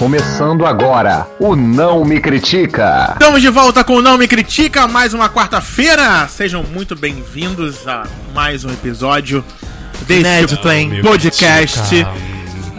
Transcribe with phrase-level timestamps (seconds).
[0.00, 3.10] Começando agora, o Não Me Critica.
[3.12, 6.26] Estamos de volta com o Não Me Critica, mais uma quarta-feira.
[6.26, 9.44] Sejam muito bem-vindos a mais um episódio
[10.06, 11.02] desse Inédito, hein?
[11.02, 12.06] podcast.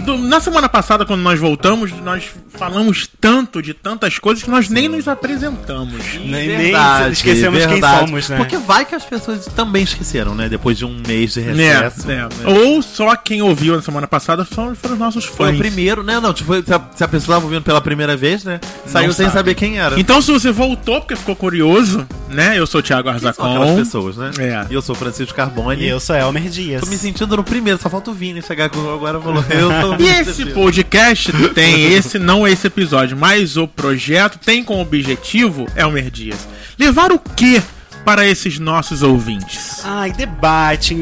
[0.04, 2.24] Do- na semana passada, quando nós voltamos, nós
[2.62, 6.00] falamos tanto de tantas coisas que nós nem nos apresentamos.
[6.24, 8.00] Nem, Verdade, nem esquecemos quem verdade.
[8.08, 8.38] somos, né?
[8.38, 10.48] Porque vai que as pessoas também esqueceram, né?
[10.48, 12.08] Depois de um mês de Né, recesso.
[12.08, 15.56] né, Ou só quem ouviu na semana passada foram, foram os nossos Foi fãs.
[15.56, 16.20] o primeiro, né?
[16.20, 18.60] Não, tipo, se a, se a pessoa tava ouvindo pela primeira vez, né?
[18.86, 19.38] Saiu Não sem sabe.
[19.38, 20.00] saber quem era.
[20.00, 22.58] Então, se você voltou porque ficou curioso, né?
[22.60, 23.76] Eu sou o Thiago Quem são aquelas Arzacon.
[23.76, 24.32] pessoas, né?
[24.40, 24.68] É.
[24.70, 25.84] E eu sou o Francisco Carboni.
[25.84, 26.82] E eu sou Elmer Dias.
[26.82, 29.44] Tô me sentindo no primeiro, só falta o Vini chegar com agora falou.
[29.50, 34.82] Eu sou E esse podcast tem esse, não esse episódio, mas o projeto tem como
[34.82, 36.48] objetivo, Elmer Dias,
[36.78, 37.62] levar o que
[38.06, 39.82] para esses nossos ouvintes?
[39.84, 40.96] Ai, debate,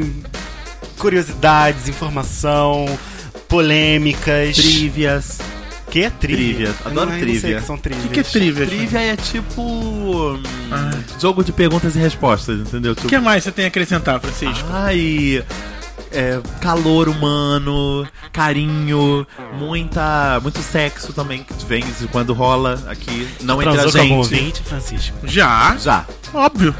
[0.97, 2.85] curiosidades, informação,
[3.47, 4.55] polêmicas.
[4.55, 5.39] Trivias.
[5.89, 6.71] Que é trivia?
[6.85, 7.57] Adoro não trivia.
[7.57, 8.03] o que são O trivias.
[8.05, 8.65] que, que é trivia?
[8.67, 9.61] Trivia é tipo.
[9.63, 10.91] hum, Ah.
[11.19, 12.91] Jogo de perguntas e respostas, entendeu?
[12.91, 14.67] O Tipo, que mais você tem a acrescentar, Francisco?
[14.71, 15.43] Ai.
[16.11, 19.25] É, calor humano, carinho,
[19.57, 24.13] muita, muito sexo também que vem de quando rola aqui, não entre a gente.
[24.13, 25.15] ouvinte, Francisco?
[25.23, 26.05] Já, Já.
[26.33, 26.73] óbvio.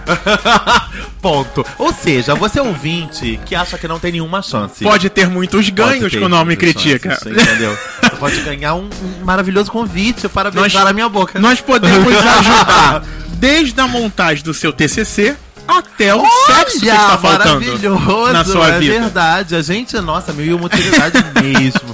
[1.21, 1.65] Ponto.
[1.77, 4.83] Ou seja, você é ouvinte que acha que não tem nenhuma chance.
[4.83, 7.09] Pode ter muitos ganhos ter o nome critica.
[7.11, 7.77] chances, entendeu?
[8.01, 11.39] Você pode ganhar um, um maravilhoso convite para Nós- beijar a minha boca.
[11.39, 15.35] Nós podemos ajudar desde a montagem do seu TCC
[15.77, 18.99] até o sexo que está faltando maravilhoso, na sua é vida.
[18.99, 19.55] verdade.
[19.55, 21.89] A gente, nossa, mil e uma utilidade mesmo.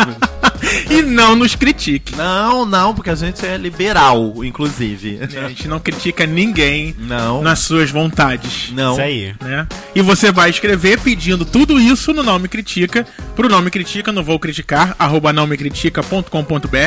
[0.89, 2.15] E não nos critique.
[2.15, 5.19] Não, não, porque a gente é liberal, inclusive.
[5.21, 7.41] A gente não critica ninguém Não.
[7.41, 8.71] nas suas vontades.
[8.71, 8.93] Não.
[8.93, 9.35] Isso aí.
[9.41, 9.67] né?
[9.93, 14.11] E você vai escrever pedindo tudo isso no Não Me Critica, pro Não Me Critica,
[14.11, 16.77] não vou criticar, arroba não me critica.com.br.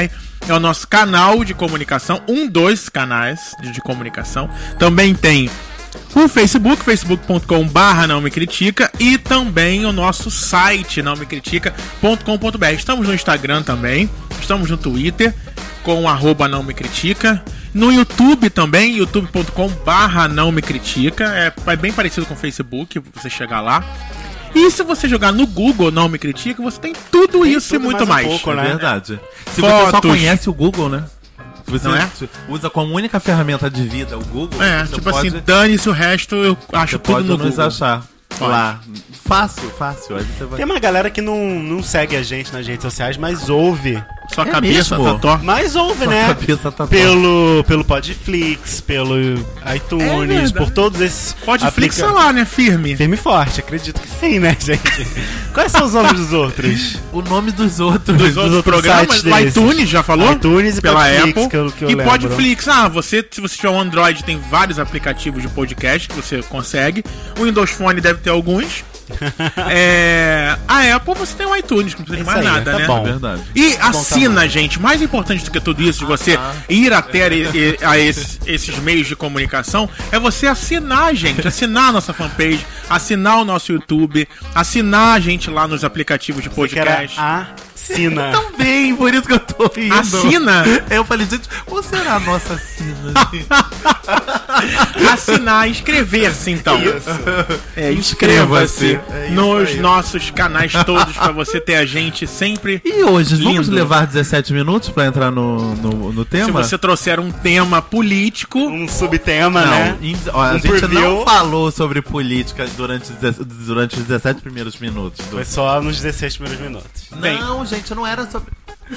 [0.49, 4.49] É o nosso canal de comunicação, um dos canais de, de comunicação.
[4.79, 5.51] Também tem
[6.15, 12.67] o Facebook, facebook.com barra não me critica e também o nosso site não me critica.com.br.
[12.75, 14.11] Estamos no Instagram também,
[14.41, 15.35] estamos no Twitter
[15.83, 17.43] com arroba não me critica.
[17.73, 21.25] No YouTube também, youtube.com barra não me critica.
[21.25, 23.85] É, é bem parecido com o Facebook, você chegar lá.
[24.55, 27.85] E se você jogar no Google não me critica, você tem tudo isso e tudo
[27.85, 28.27] muito mais mais.
[28.27, 28.69] um pouco, É né?
[28.71, 29.21] verdade.
[29.55, 30.11] Se você só Fotos.
[30.11, 31.05] conhece o Google, né?
[31.69, 32.29] Você é?
[32.49, 36.35] usa como única ferramenta de vida o Google, É, tipo pode, assim, dane-se o resto,
[36.37, 37.67] eu acho você tudo pode no nos Google.
[37.67, 38.03] achar
[38.39, 38.51] Pode.
[38.51, 38.81] lá.
[39.29, 40.17] Fácil, fácil.
[40.17, 40.57] Aí você vai...
[40.57, 44.03] Tem uma galera que não, não segue a gente nas redes sociais, mas ouve.
[44.35, 45.13] Sua É cabeça mesmo?
[45.15, 45.45] tá torta.
[45.45, 46.27] Mas ouve, Sua né?
[46.29, 49.15] cabeça tá Pelo, pelo Podflix, pelo
[49.65, 50.55] É iTunes, verdade.
[50.55, 51.35] por todos esses.
[51.45, 52.45] Pode aplica- flixar lá, né?
[52.45, 52.97] Firme.
[52.97, 54.83] Firme e forte, acredito que sim, né, gente?
[55.55, 56.97] Quais são os nomes dos outros?
[57.13, 58.17] O nome dos outros.
[58.19, 60.33] Dos outros outros programas, o iTunes já falou?
[60.33, 61.49] iTunes e pela Podflix, Apple.
[61.49, 62.13] que eu- que eu e lembro.
[62.13, 66.43] Podflix, ah, você, se você tiver um Android, tem vários aplicativos de podcast que você
[66.43, 67.03] consegue.
[67.39, 68.85] O Windows Phone deve ter alguns.
[69.71, 72.87] é, a Apple você tem o iTunes, não precisa de mais aí, nada, tá né?
[72.87, 72.99] bom.
[73.01, 73.43] É verdade.
[73.55, 74.81] E assina, gente.
[74.81, 76.39] Mais importante do que tudo isso, de você
[76.69, 81.47] ir até e- a esses, esses meios de comunicação, é você assinar, gente.
[81.47, 86.49] Assinar a nossa fanpage, assinar o nosso YouTube, assinar a gente lá nos aplicativos de
[86.49, 87.07] Que era
[87.93, 88.33] assina.
[88.33, 89.95] Também, por isso que eu tô rindo.
[89.95, 90.65] Assina?
[90.91, 93.13] Eu falei, gente, ou será a nossa assina?
[95.13, 96.79] Assinar, inscrever-se então.
[97.77, 98.99] É, inscreva-se.
[99.11, 99.81] É isso nos aí.
[99.81, 102.81] nossos canais todos pra você ter a gente sempre.
[102.85, 103.73] E hoje, vamos Lindo.
[103.77, 106.63] levar 17 minutos pra entrar no, no, no Se tema?
[106.63, 109.97] você trouxer um tema político, Um subtema, Não, né?
[110.03, 111.01] in- ó, a Um gente preview.
[111.01, 113.13] não falou sobre política durante,
[113.67, 115.25] durante os 17 primeiros minutos.
[115.27, 117.03] do- Foi só nos 16 primeiros minutos.
[117.17, 117.39] bem.
[117.39, 118.53] Não, gente, não era sobre.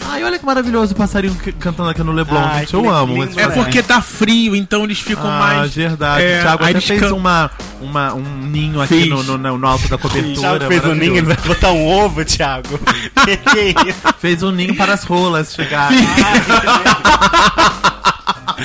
[0.09, 2.69] Ai, olha que maravilhoso o passarinho cantando aqui no Leblon, Ai, gente.
[2.69, 3.13] que Eu amo.
[3.13, 3.53] lindo, esse é né?
[3.53, 5.75] porque tá frio, então eles ficam Ah, mais.
[5.75, 6.23] verdade.
[6.23, 9.09] É, o Thiago aí até eles fez can- uma, uma, um ninho aqui Fiz.
[9.09, 10.31] no, no, no- no alto da cobertura.
[10.31, 12.79] O Thiago fez um ninho, ele vai botar um ovo, Thiago.
[13.25, 13.99] que que é isso?
[14.17, 15.97] Fez um ninho para as rolas chegarem.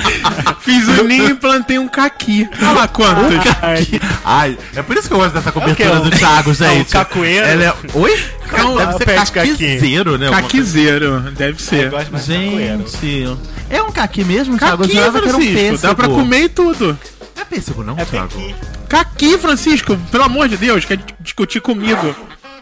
[0.61, 2.49] Fiz o ninho e plantei um caqui.
[2.61, 3.25] Olha lá quantos.
[4.25, 6.89] Ai, é por isso que eu gosto dessa cobertura É o do Thiago, gente.
[6.89, 7.47] É cacoeiro?
[7.47, 7.75] Ela é...
[7.95, 8.25] Oi?
[8.53, 9.33] É um- Deve ser caqui.
[9.51, 10.31] caquizeiro, né?
[10.31, 11.93] Caquizeiro, deve ser.
[11.93, 12.19] Eu.
[12.19, 13.39] Gente,
[13.71, 14.85] é um caqui mesmo, Thiago?
[14.85, 15.59] Eu Caqui, jurava que era um Francisco.
[15.71, 15.83] pêssego.
[15.89, 16.99] Dá pra comer e tudo.
[17.39, 18.31] É pêssego, não, É Thiago?
[18.89, 22.15] Caqui, Francisco, pelo amor de Deus, quer discutir comigo.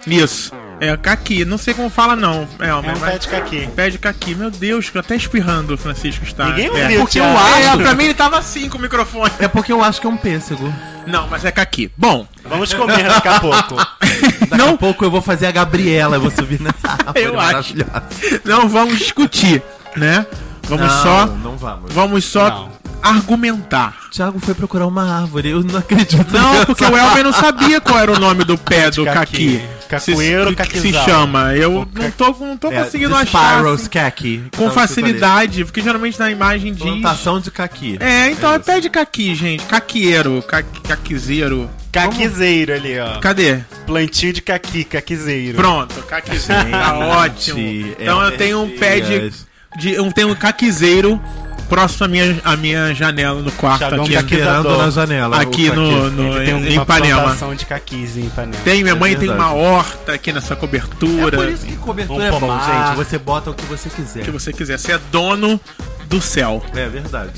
[0.06, 0.52] Isso.
[0.80, 2.46] É caqui, não sei como fala não.
[2.58, 3.68] É, É um mas pé de caqui.
[3.76, 4.34] pé de caqui.
[4.34, 6.46] Meu Deus, até espirrando o Francisco está.
[6.46, 6.70] Ninguém é.
[6.70, 7.58] ouviu, Porque eu acho.
[7.58, 9.30] É, pra mim ele tava assim com o microfone.
[9.38, 10.72] É porque eu acho que é um pêssego.
[11.06, 11.90] Não, mas é caqui.
[11.96, 13.76] Bom, Vamos comer daqui a pouco.
[13.76, 17.76] Daqui a pouco eu vou fazer a Gabriela, eu vou subir nessa árvore Eu acho.
[17.76, 18.40] maravilhosa.
[18.44, 19.62] não vamos discutir.
[19.96, 20.26] né?
[20.66, 21.92] Vamos Não, só, Não vamos.
[21.94, 22.72] vamos só Não.
[23.02, 23.94] argumentar.
[24.10, 26.26] Thiago foi procurar uma árvore, eu não acredito.
[26.32, 26.66] Não, nessa.
[26.66, 29.62] porque o Elmer não sabia qual era o nome do pé do Caqui.
[29.94, 30.10] Caqui.
[30.12, 31.04] Cacoeiro se, que se caquizal.
[31.04, 31.54] chama.
[31.54, 34.42] Eu não tô, não tô É, conseguindo achar Spirals assim, Caqui.
[34.56, 36.82] com facilidade, porque geralmente na imagem diz.
[36.82, 37.96] Plantação de caqui.
[38.00, 39.64] É, então é pé de caqui, gente.
[39.64, 41.68] Caqueiro, ca- caquizeiro.
[41.92, 43.18] Caquizeiro ali, ó.
[43.20, 43.58] Cadê?
[43.86, 45.56] Plantio de caqui, caquizeiro.
[45.56, 46.70] Pronto, caquizeiro.
[46.70, 47.58] tá ótimo.
[47.60, 49.32] é Então eu tenho um pé de,
[49.78, 49.92] de.
[49.94, 51.20] Eu tenho um caquizeiro
[51.64, 54.14] próximo à minha, à minha janela no quarto Thiagão aqui.
[54.14, 55.40] caqui- Esperando na janela.
[55.40, 57.36] Aqui o no, no, tem em uma Ipanema.
[57.56, 58.62] de caquis em Ipanema.
[58.64, 61.36] Tem, minha É mãe tem uma horta aqui nessa É cobertura.
[61.36, 62.96] por isso que cobertura Um é bom, gente.
[62.96, 64.24] Você bota o que você quiser.
[64.24, 64.78] que você quiser.
[64.78, 65.60] Você é dono
[66.08, 66.62] do céu.
[66.74, 67.30] É verdade.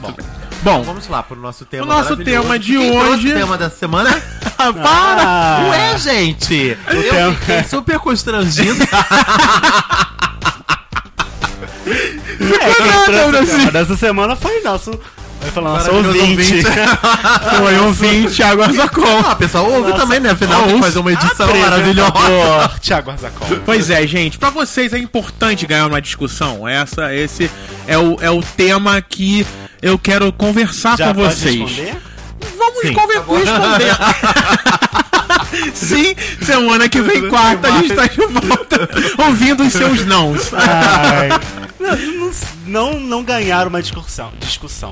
[0.00, 0.14] Bom,
[0.60, 3.68] Então vamos lá pro nosso tema O nosso tema de Quem hoje- o tema da
[3.68, 4.10] semana?
[4.56, 4.72] para!
[4.84, 6.76] Ah, Ué, gente!
[6.88, 8.78] Eu tema- fiquei super constrangido.
[12.40, 14.90] É, tema dessa semana foi nosso.
[15.40, 16.52] Vai falar Maravilhoso ouvinte.
[16.52, 16.62] ouvinte.
[17.58, 19.22] Foi um 20, Thiago Arzacon.
[19.26, 20.02] ah, pessoal, ouve Nossa.
[20.02, 20.30] também, né?
[20.30, 22.70] Afinal, de fazer uma edição maravilhosa.
[22.80, 23.48] Thiago Arzacol.
[23.64, 26.68] Pois é, gente, pra vocês é importante ganhar uma discussão.
[26.68, 27.50] Essa, esse
[27.88, 29.44] é o, é o tema que
[29.82, 31.58] eu quero conversar Já com vocês.
[31.58, 31.96] responder?
[32.56, 33.02] Vamos Sim, tá
[33.34, 33.96] responder.
[35.74, 36.14] Sim,
[36.44, 38.88] semana que vem, quarta, a gente tá de volta
[39.18, 40.52] ouvindo os seus nãos.
[40.54, 41.28] Ai.
[42.66, 44.90] Não, não, ganhar uma discussão, discussão.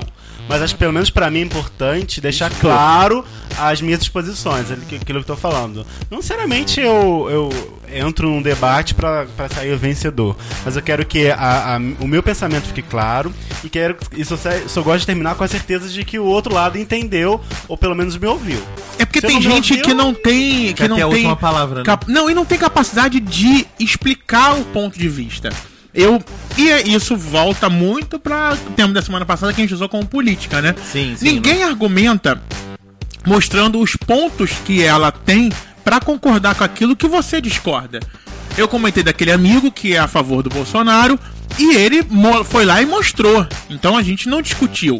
[0.49, 3.23] Mas acho que pelo menos pra mim é importante deixar claro
[3.57, 5.85] as minhas posições, aquilo que eu tô falando.
[6.09, 10.35] Não necessariamente eu, eu entro num debate pra pra sair vencedor,
[10.65, 13.31] mas eu quero que a- a- o meu pensamento fique claro
[13.63, 14.35] e quero e só,
[14.67, 17.95] só gosto de terminar com a certeza de que o outro lado entendeu ou pelo
[17.95, 18.61] menos me ouviu.
[18.97, 19.85] É porque Você tem gente ouviu?
[19.85, 20.73] que não tem.
[20.73, 21.83] Que não tem palavra, né?
[21.85, 25.49] cap- Não, e não tem capacidade de explicar o ponto de vista.
[25.93, 26.23] Eu.
[26.57, 30.05] E isso volta muito para o tema da semana passada que a gente usou como
[30.05, 30.75] política, né?
[30.91, 32.41] Sim, sim, Ninguém argumenta
[33.25, 35.51] mostrando os pontos que ela tem
[35.83, 37.99] pra concordar com aquilo que você discorda.
[38.57, 41.19] Eu comentei daquele amigo que é a favor do Bolsonaro
[41.57, 42.05] e ele
[42.45, 43.47] foi lá e mostrou.
[43.69, 44.99] Então a gente não discutiu.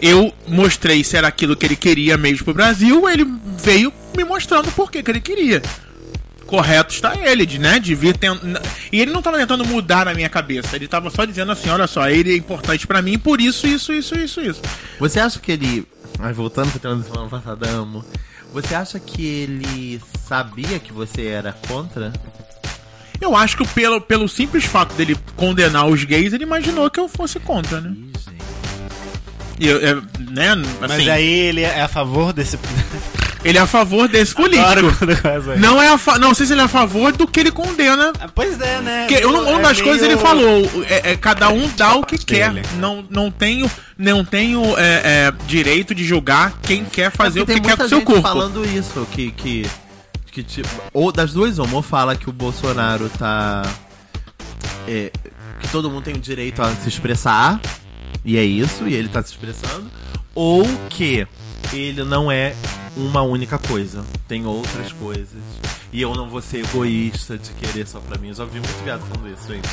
[0.00, 3.26] Eu mostrei se era aquilo que ele queria mesmo pro Brasil, ele
[3.62, 5.62] veio me mostrando por que ele queria.
[6.46, 7.78] Correto está ele, de, né?
[7.78, 8.38] De vir tent...
[8.92, 10.76] E ele não estava tentando mudar na minha cabeça.
[10.76, 13.92] Ele estava só dizendo assim: olha só, ele é importante pra mim por isso, isso,
[13.92, 14.62] isso, isso, isso.
[14.98, 15.86] Você acha que ele.
[16.18, 18.04] Ai, voltando pro tema da semana passada, amo.
[18.52, 22.12] Você acha que ele sabia que você era contra?
[23.20, 27.08] Eu acho que pelo, pelo simples fato dele condenar os gays, ele imaginou que eu
[27.08, 27.90] fosse contra, né?
[27.96, 28.44] Ih, gente.
[29.58, 29.94] E eu, é,
[30.30, 30.54] né?
[30.80, 32.58] Mas Assim, aí ele é a favor desse
[33.44, 34.66] ele é a favor desse político.
[34.66, 35.58] Adoro.
[35.58, 36.18] Não é a fa...
[36.18, 38.12] não sei se ele é a favor do que ele condena.
[38.18, 39.06] Ah, Pois é, né?
[39.08, 42.16] Porque uma, É das coisas ele meio- falou, é, é, cada um dá o que
[42.18, 42.52] quer.
[42.78, 47.46] Não, não tenho, não tenho é, é, direito de julgar quem quer fazer É o
[47.46, 48.22] que quer com seu gente corpo.
[48.22, 49.66] falando isso, que, que,
[50.32, 53.62] que tipo, ou das duas uma, ou fala que o Bolsonaro tá
[54.88, 55.10] é,
[55.60, 57.60] que todo mundo tem o direito a se expressar,
[58.24, 59.90] e é isso, e ele tá se expressando,
[60.34, 61.26] ou que
[61.72, 62.54] ele não é
[62.96, 65.42] uma única coisa, tem outras coisas,
[65.92, 68.28] e eu não vou ser egoísta de querer só pra mim.
[68.28, 69.68] Eu já vi muito viado falando isso, gente.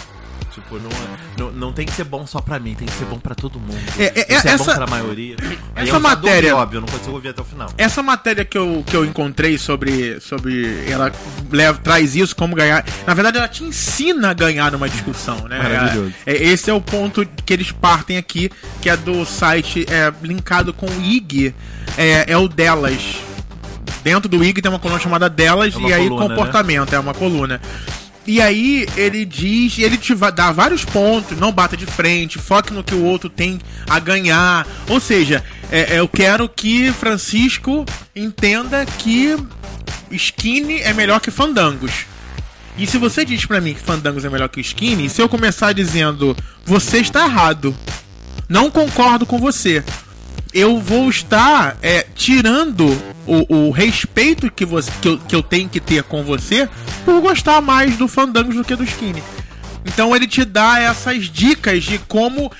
[0.53, 0.89] Tipo, não,
[1.37, 3.57] não, não tem que ser bom só pra mim, tem que ser bom pra todo
[3.59, 3.77] mundo.
[3.97, 5.35] É, é, Se é bom essa- pra maioria.
[5.75, 7.69] Essa matéria- dormi, óbvio, eu não consigo ouvir até o final.
[7.77, 10.19] Essa matéria que eu, que eu encontrei sobre.
[10.19, 11.11] sobre ela
[11.49, 12.83] leva, traz isso como ganhar.
[13.07, 15.57] Na verdade, ela te ensina a ganhar uma discussão, né?
[15.57, 16.13] Maravilhoso.
[16.25, 20.11] É, é- esse é o ponto que eles partem aqui, que é do site é,
[20.21, 21.55] linkado com o IG.
[21.97, 23.01] É, é o delas.
[24.03, 27.13] Dentro do IG tem uma coluna chamada delas É e aí coluna, comportamento, é uma
[27.13, 27.61] coluna.
[28.25, 32.83] E aí ele diz, ele te dá vários pontos, não bata de frente, foque no
[32.83, 33.59] que o outro tem
[33.89, 34.67] a ganhar.
[34.87, 37.83] Ou seja, é- é, eu quero que Francisco
[38.15, 39.35] entenda que
[40.11, 42.05] skinny é melhor que fandangos.
[42.77, 45.73] E se você diz pra mim que fandangos é melhor que skinny, se eu começar
[45.73, 47.75] dizendo você está errado,
[48.47, 49.83] não concordo com você,
[50.53, 52.87] eu vou estar é, tirando
[53.49, 56.67] o, o respeito que, você, que, eu, que eu tenho que ter com você
[57.05, 59.21] por gostar mais do Fandangos do que do Skinny.
[59.83, 62.51] Então ele te dá essas dicas de como.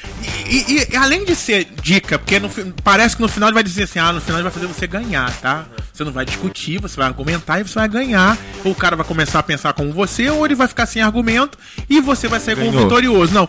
[0.50, 2.50] E, e- e além de ser dica, porque no
[2.84, 4.88] parece que no final ele vai dizer assim: ah, no final ele vai fazer você
[4.88, 5.66] ganhar, tá?
[5.94, 8.36] Você não vai discutir, você vai argumentar e você vai ganhar.
[8.66, 11.60] Ou o cara vai começar a pensar como você, ou ele vai ficar sem argumento
[11.88, 13.32] e você vai sair como vitorioso.
[13.36, 13.48] Não,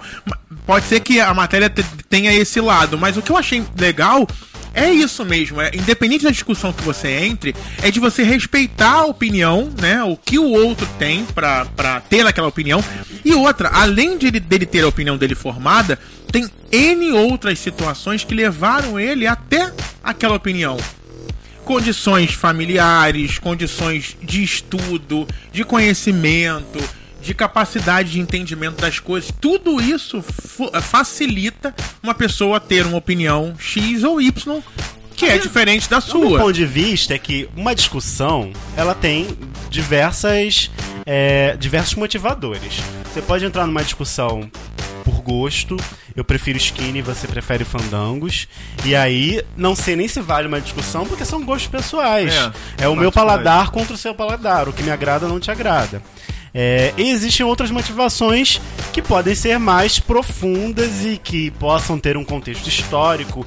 [0.66, 4.28] pode ser que a matéria te- tenha esse lado, mas o que eu achei legal
[4.74, 5.60] é isso mesmo.
[5.60, 10.02] É, independente da discussão que você entre, é de você respeitar a opinião, né?
[10.02, 12.82] O que o outro tem pra ter aquela opinião.
[13.24, 15.98] E outra, além de ele, dele ter a opinião dele formada,
[16.30, 20.76] tem N outras situações que levaram ele até aquela opinião.
[21.64, 26.80] Condições familiares, condições de estudo, de conhecimento,
[27.22, 29.30] de capacidade de entendimento das coisas.
[29.40, 30.22] Tudo isso
[30.82, 34.62] facilita uma pessoa ter uma opinião X ou Y
[35.14, 36.20] que é diferente da sua.
[36.20, 39.38] O meu ponto de vista é que uma discussão ela tem
[39.70, 40.70] diversas
[41.06, 42.80] é, diversos motivadores.
[43.04, 44.50] Você pode entrar numa discussão
[45.04, 45.76] por gosto,
[46.14, 48.48] eu prefiro skinny, você prefere fandangos.
[48.84, 52.34] E aí, não sei nem se vale uma discussão, porque são gostos pessoais.
[52.78, 54.68] É, é o meu paladar contra o seu paladar.
[54.68, 56.02] O que me agrada não te agrada.
[56.54, 58.60] É, e existem outras motivações
[58.92, 63.46] que podem ser mais profundas e que possam ter um contexto histórico,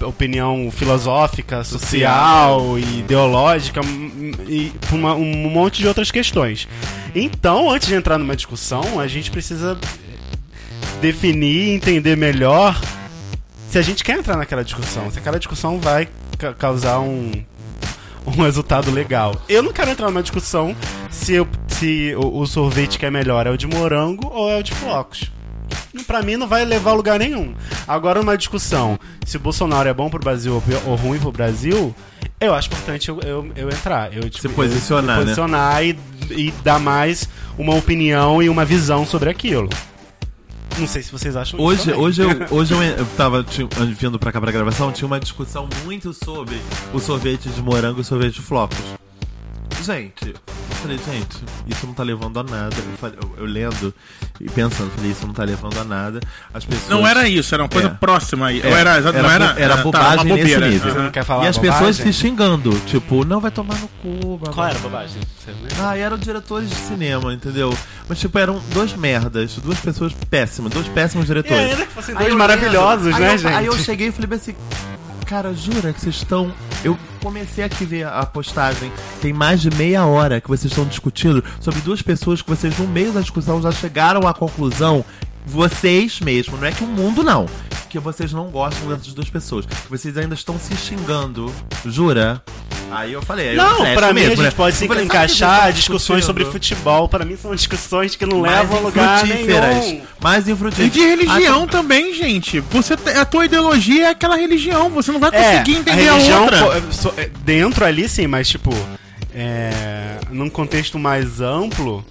[0.00, 3.82] opinião filosófica, social, e ideológica
[4.48, 6.66] e uma, um monte de outras questões.
[7.14, 9.78] Então, antes de entrar numa discussão, a gente precisa
[11.02, 12.80] definir e entender melhor
[13.68, 16.08] se a gente quer entrar naquela discussão, se aquela discussão vai
[16.38, 17.32] ca causar um,
[18.26, 19.34] um resultado legal.
[19.48, 20.74] Eu não quero entrar numa discussão
[21.10, 24.58] se, eu, se o, o, sorvete que é melhor é o de morango ou é
[24.58, 25.30] o de flocos.
[26.06, 27.54] Pra mim não vai levar a lugar nenhum.
[27.86, 31.94] Agora, uma discussão se o Bolsonaro é bom pro Brasil ou, ou ruim pro Brasil,
[32.38, 34.12] eu acho importante eu, eu, eu entrar.
[34.14, 35.96] Eu, tipo, se posicionar, eu, posicionar né?
[36.30, 37.28] e, e dar mais
[37.58, 39.68] uma opinião e uma visão sobre aquilo.
[40.78, 42.00] Não sei se vocês acham hoje, isso.
[42.00, 43.44] Hoje, eu, hoje eu, eu tava
[43.98, 46.56] vindo pra cá pra gravação, tinha uma discussão muito sobre
[46.92, 48.76] o sorvete de morango e o sorvete de flocos.
[49.82, 50.34] Gente,
[50.86, 52.76] falei, gente, isso não tá levando a nada.
[52.76, 53.94] Eu, falei, eu, eu lendo
[54.40, 56.20] e pensando, falei, isso não tá levando a nada.
[56.54, 56.88] As pessoas...
[56.88, 57.90] Não era isso, era uma coisa é.
[57.90, 58.60] próxima aí.
[58.60, 58.70] É.
[58.70, 61.24] era, era, não era, era, era bobagem tá, nesse nível.
[61.24, 61.78] Falar e as bobagem?
[61.78, 64.38] pessoas se xingando, tipo, não vai tomar no cu.
[64.38, 65.20] Blá, Qual era a bobagem?
[65.80, 67.76] Ah, eram diretores de cinema, entendeu?
[68.08, 71.62] Mas, tipo, eram dois merdas, duas pessoas péssimas, dois péssimos diretores.
[71.62, 73.54] E ainda que fossem dois maravilhosos, né, eu, gente?
[73.54, 74.54] Aí eu cheguei e falei assim,
[75.26, 76.52] cara, jura que vocês estão.
[76.84, 78.92] Eu comecei aqui a ver a postagem.
[79.20, 82.86] Tem mais de meia hora que vocês estão discutindo sobre duas pessoas que vocês, no
[82.86, 85.04] meio da discussão, já chegaram à conclusão.
[85.44, 87.46] Vocês mesmo, não é que o mundo não.
[87.90, 89.66] Que vocês não gostam dessas duas pessoas.
[89.90, 91.52] Vocês ainda estão se xingando.
[91.84, 92.42] Jura?
[92.90, 94.50] Aí eu falei, aí não, eu pra mim mesmo, a gente né?
[94.52, 97.08] pode se falei, encaixar discussões sobre futebol.
[97.08, 100.02] Pra mim são discussões que não mais levam a lugar nenhum.
[100.20, 100.92] Mais E infrutíferas.
[100.92, 102.60] de religião Ah, também, gente.
[102.60, 104.88] Você, a tua ideologia é aquela religião.
[104.90, 106.58] Você não vai É, conseguir a entender a, religião outra.
[106.80, 108.70] pô, so- é, dentro ali sim, mas tipo,
[109.34, 112.04] é, num contexto mais amplo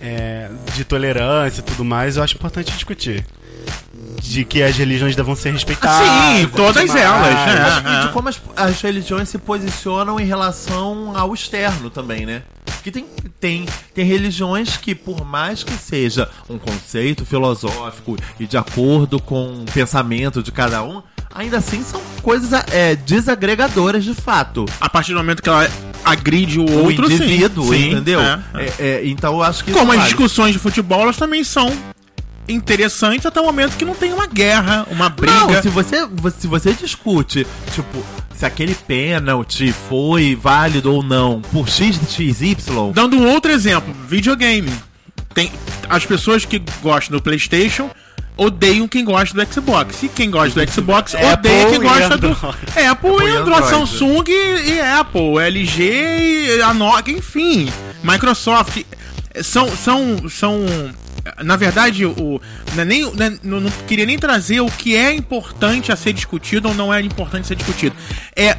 [0.00, 3.24] é, de tolerância e tudo mais, eu acho importante discutir.
[4.20, 6.06] De que as religiões devam ser respeitadas.
[6.40, 7.98] Sim, todas elas, Mas, é.
[8.04, 12.42] e de como as, as religiões se posicionam em relação ao externo também, né?
[12.82, 13.04] Que tem,
[13.40, 19.62] tem, tem religiões que, por mais que seja um conceito filosófico e de acordo com
[19.62, 21.02] o pensamento de cada um,
[21.34, 24.64] ainda assim são coisas é, desagregadoras de fato.
[24.80, 25.68] A partir do momento que ela
[26.04, 27.14] agride o O outro, sim.
[27.14, 28.20] indivíduo, Sim, entendeu?
[28.20, 28.40] é.
[28.54, 29.72] É, é, então eu acho que.
[29.72, 30.08] Como as vale.
[30.08, 31.70] discussões de futebol, elas também são
[32.48, 35.32] interessantes até o momento que não tem uma guerra, uma briga.
[35.32, 36.08] Não, se você,
[36.38, 42.56] se você discute, tipo, se aquele pênalti foi válido ou não por X, XY,
[42.92, 44.72] Dando um outro exemplo, videogame.
[45.34, 45.50] Tem
[45.88, 47.90] as pessoas que gostam do PlayStation
[48.36, 50.02] odeiam quem gosta do Xbox.
[50.02, 52.56] E quem gosta do Xbox Apple odeia quem gosta do Android.
[52.66, 53.68] Apple, Apple e Android.
[53.68, 57.70] Samsung e, e Apple, LG e a Nokia, enfim,
[58.02, 58.84] Microsoft.
[59.42, 60.66] São são são
[61.42, 62.40] na verdade, o,
[62.74, 65.96] não, é nem, não, é- não- não queria nem trazer o que é importante a
[65.96, 67.94] ser discutido ou não é importante ser discutido.
[68.34, 68.56] É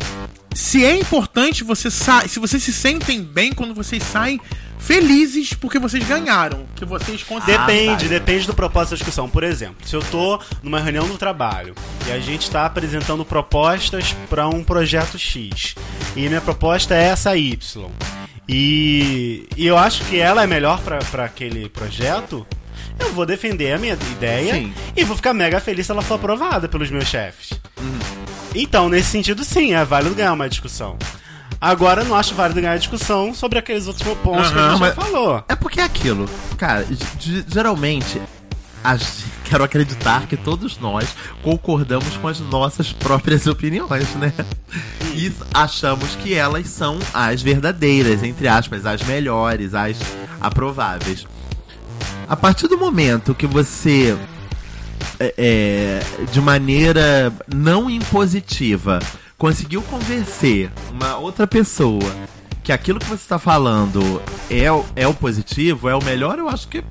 [0.56, 4.40] se é importante você sa se vocês se sentem bem quando vocês saem
[4.78, 7.66] felizes porque vocês ganharam, que vocês conseguiram.
[7.66, 9.28] Depende, depende do propósito da discussão.
[9.30, 11.74] Por exemplo, se eu tô numa reunião do trabalho
[12.08, 15.74] e a gente está apresentando propostas para um projeto X
[16.16, 17.58] e minha proposta é essa Y
[18.48, 22.46] e, e eu acho que ela é melhor para aquele projeto,
[23.00, 24.74] eu vou defender a minha ideia Sim.
[24.96, 27.52] e vou ficar mega feliz se ela for aprovada pelos meus chefes.
[28.56, 30.98] Então, nesse sentido, sim, é válido ganhar uma discussão.
[31.60, 34.92] Agora, eu não acho válido ganhar discussão sobre aqueles outros pontos que a gente já
[34.94, 35.44] falou.
[35.48, 36.30] É porque é aquilo.
[36.58, 36.86] Cara,
[37.48, 38.22] geralmente.
[39.46, 44.34] Quero acreditar que todos nós concordamos com as nossas próprias opiniões, né?
[45.16, 49.98] E achamos que elas são as verdadeiras, entre aspas, as melhores, as
[50.42, 51.26] aprováveis.
[52.28, 54.18] A partir do momento que você
[55.20, 59.00] é, é, de maneira não impositiva,
[59.38, 62.02] conseguiu convencer uma outra pessoa
[62.64, 66.48] que aquilo que você está falando é, o- é o positivo, é o melhor, eu
[66.50, 66.84] acho que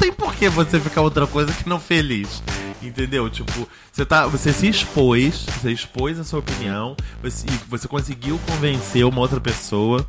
[0.00, 2.42] tem por que você ficar outra coisa que não feliz.
[2.82, 3.28] Entendeu?
[3.28, 9.04] Tipo, você, tá, você se expôs, você expôs a sua opinião, você, você conseguiu convencer
[9.04, 10.06] uma outra pessoa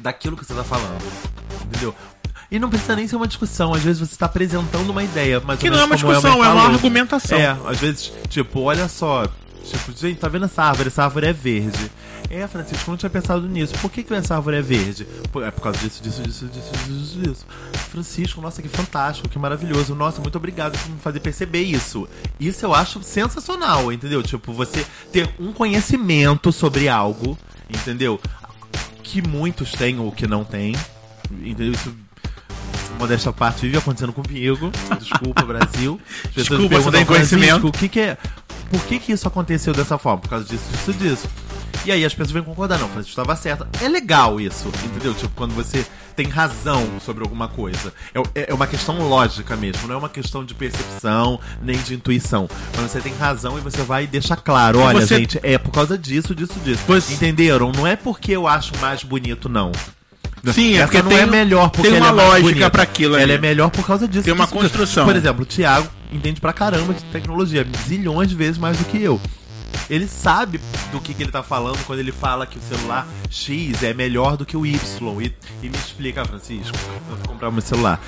[0.00, 1.00] daquilo que você tá falando.
[1.64, 1.94] Entendeu?
[2.50, 5.58] E não precisa nem ser uma discussão, às vezes você está apresentando uma ideia, mas
[5.58, 7.38] Que não é uma discussão, é uma argumentação.
[7.38, 9.26] É, às vezes, tipo, olha só,
[9.66, 10.88] tipo, gente, tá vendo essa árvore?
[10.88, 11.90] Essa árvore é verde.
[12.28, 13.74] É, Francisco, eu não tinha pensado nisso.
[13.78, 15.06] Por que, que essa árvore é verde?
[15.30, 17.46] Pô, é por causa disso, disso, disso, disso, disso, disso.
[17.90, 19.94] Francisco, nossa, que fantástico, que maravilhoso.
[19.94, 22.08] Nossa, muito obrigado por me fazer perceber isso.
[22.38, 24.22] Isso eu acho sensacional, entendeu?
[24.22, 27.38] Tipo, você ter um conhecimento sobre algo,
[27.70, 28.20] entendeu?
[29.02, 30.74] Que muitos têm ou que não têm.
[31.30, 31.72] Entendeu?
[31.72, 31.94] Isso
[32.98, 34.70] modéstia à parte vive acontecendo comigo.
[34.98, 36.00] Desculpa, Brasil.
[36.34, 38.18] Desculpa, você tem perguntam, "Francisco, conhecimento." O que, que é.
[38.70, 40.20] Por que, que isso aconteceu dessa forma?
[40.20, 41.28] Por causa disso, disso, disso.
[41.84, 43.64] E aí as pessoas vêm concordar, não, Francisco estava certo.
[43.80, 45.14] É legal isso, entendeu?
[45.14, 47.92] Tipo, quando você tem razão sobre alguma coisa.
[48.34, 52.48] É, é uma questão lógica mesmo, não é uma questão de percepção nem de intuição.
[52.74, 55.70] Quando você tem razão e você vai e deixa claro, olha, você- gente, é por
[55.70, 56.82] causa disso, disso, disso.
[56.88, 57.70] Você- Entenderam?
[57.70, 59.70] Não é porque eu acho mais bonito, não.
[60.52, 63.16] Sim, é porque não tem- é melhor porque tem uma é lógica pra aquilo.
[63.16, 64.24] Ela é melhor por causa disso.
[64.24, 65.04] Tem uma construção.
[65.04, 69.02] Por exemplo, o Thiago entende pra caramba de tecnologia, zilhões de vezes mais do que
[69.02, 69.20] eu.
[69.90, 70.60] Ele sabe
[70.92, 74.36] do que, que ele tá falando quando ele fala que o celular X é melhor
[74.36, 74.78] do que o Y.
[75.22, 76.76] E, e me explica, "Ah, Francisco,
[77.10, 78.00] eu vou comprar meu celular.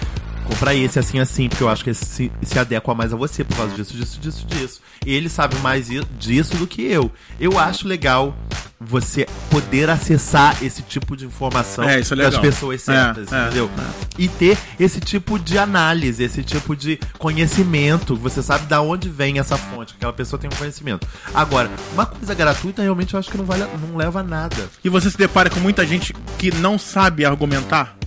[0.44, 3.44] Comprar esse assim, assim, porque eu acho que esse se, se adequa mais a você
[3.44, 4.80] por causa disso, disso, disso, disso.
[5.04, 7.12] Ele sabe mais disso do que eu.
[7.38, 8.34] Eu acho legal
[8.80, 13.70] você poder acessar esse tipo de informação É, é das pessoas certas, É, é, entendeu?
[14.16, 18.14] E ter esse tipo de análise, esse tipo de conhecimento.
[18.16, 21.06] Você sabe da onde vem essa fonte, que aquela pessoa tem um conhecimento.
[21.34, 24.68] Agora, uma coisa gratuita realmente eu acho que não, vale, não leva a nada.
[24.84, 27.97] E você se depara com muita gente que não sabe argumentar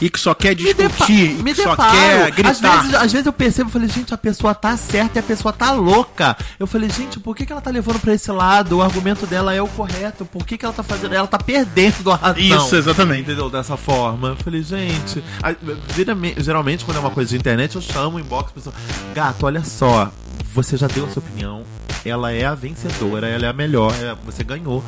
[0.00, 1.06] e que só quer discutir, depa-
[1.50, 2.50] e que só quer gritar.
[2.50, 5.22] Às vezes, às vezes eu percebo, eu falei, gente, a pessoa tá certa e a
[5.22, 6.36] pessoa tá louca.
[6.58, 8.76] Eu falei, gente, por que, que ela tá levando pra esse lado?
[8.78, 10.24] O argumento dela é o correto.
[10.26, 11.14] Por que, que ela tá fazendo?
[11.14, 12.42] Ela tá perdendo a razão.
[12.42, 13.22] Isso, exatamente.
[13.22, 13.48] Entendeu?
[13.48, 14.28] Dessa forma.
[14.28, 15.22] Eu falei, gente.
[15.42, 15.54] a-
[15.94, 18.74] geralme- Geralmente, quando é uma coisa de internet, eu chamo o inbox, pessoa,
[19.14, 20.10] gato, olha só,
[20.54, 21.62] você já deu a sua opinião.
[22.04, 24.84] Ela é a vencedora, ela é a melhor, é- você ganhou.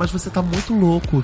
[0.00, 1.22] Mas você tá muito louco,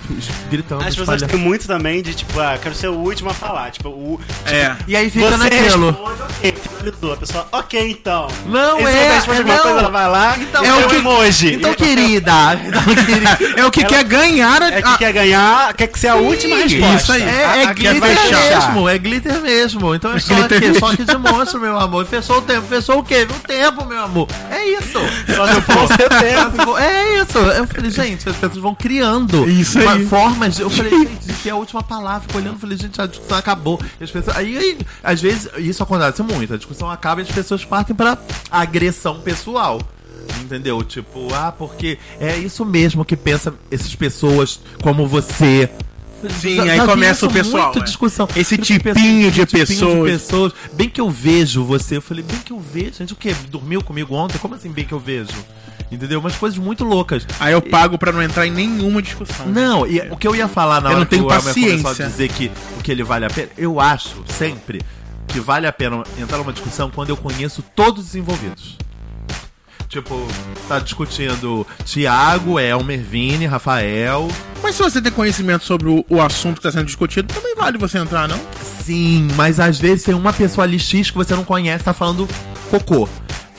[0.51, 3.71] gritando, As pessoas têm muito também de tipo, ah, quero ser o último a falar.
[3.71, 4.21] Tipo, o.
[4.45, 4.77] É.
[4.87, 5.87] E aí fica Você naquilo.
[5.93, 7.13] responde, ok, finalizou.
[7.13, 8.29] A pessoa, ok, então.
[8.45, 9.59] Não, é, você responde é, não.
[9.63, 11.55] coisa, ela vai lá, Então, é é o que- emoji.
[11.55, 12.33] Então, querida,
[12.67, 15.87] então, querida, É o que Ela- quer ganhar a, É que a- quer ganhar, quer
[15.87, 16.97] que ser a última resposta.
[16.97, 17.23] isso aí.
[17.23, 17.27] é,
[17.63, 19.95] é a que é glitter mesmo, é glitter mesmo.
[19.95, 20.81] Então é só Glitter que, mesmo.
[20.87, 22.05] só que demonstra, meu amor.
[22.05, 23.27] Fechou o tempo, fechou o quê?
[23.31, 24.29] O tempo, meu amor.
[24.51, 24.99] É isso.
[25.35, 26.77] Só se for seu tempo.
[26.77, 27.39] É isso.
[27.39, 30.07] Eu falei, gente, as pessoas vão criando Isso uma- aí.
[30.07, 30.57] formas.
[30.57, 32.23] de- Eu falei, gente, de ter a última palavra.
[32.27, 33.81] Fico olhando, falei, gente, a discussão acabou.
[34.01, 36.53] E as pessoas, aí, aí, às vezes, isso acontece muito.
[36.55, 38.19] A discussão acaba e as pessoas partem pra
[38.51, 39.81] agressão pessoal.
[40.43, 40.83] Entendeu?
[40.83, 45.71] Tipo, ah, porque é isso mesmo que pensa essas pessoas como você.
[46.41, 47.81] Sim, Já- aí já começa o pessoal, é.
[47.81, 48.27] discussão.
[48.35, 50.11] Esse Tipo, tipinho de tipinho pessoas.
[50.11, 50.53] pessoas.
[50.73, 51.99] Bem que eu vejo você.
[51.99, 52.95] Eu falei, bem que eu vejo.
[52.99, 53.35] Gente, o quê?
[53.51, 54.39] Dormiu comigo ontem?
[54.39, 55.29] Como assim, bem que eu vejo?
[55.91, 56.19] Entendeu?
[56.19, 57.27] Umas coisas muito loucas.
[57.39, 59.47] Aí eu pago pra não entrar em nenhuma discussão.
[59.47, 61.55] Não, e o que eu ia falar na Eu hora não tenho que o Elmer
[61.55, 62.07] começou a paciência.
[62.07, 64.81] dizer que o que ele vale a pena, eu acho sempre
[65.29, 68.77] que vale a pena entrar numa discussão quando eu conheço todos os envolvidos.
[69.89, 70.27] Tipo,
[70.69, 74.29] tá discutindo Tiago, Elmer, Vini, Rafael.
[74.63, 77.79] Mas se você tem conhecimento sobre o, o assunto que está sendo discutido, também vale
[77.79, 78.41] você entrar, não?
[78.85, 82.29] Sim, mas às vezes tem uma pessoa ali X que você não conhece, tá falando
[82.71, 83.09] cocô.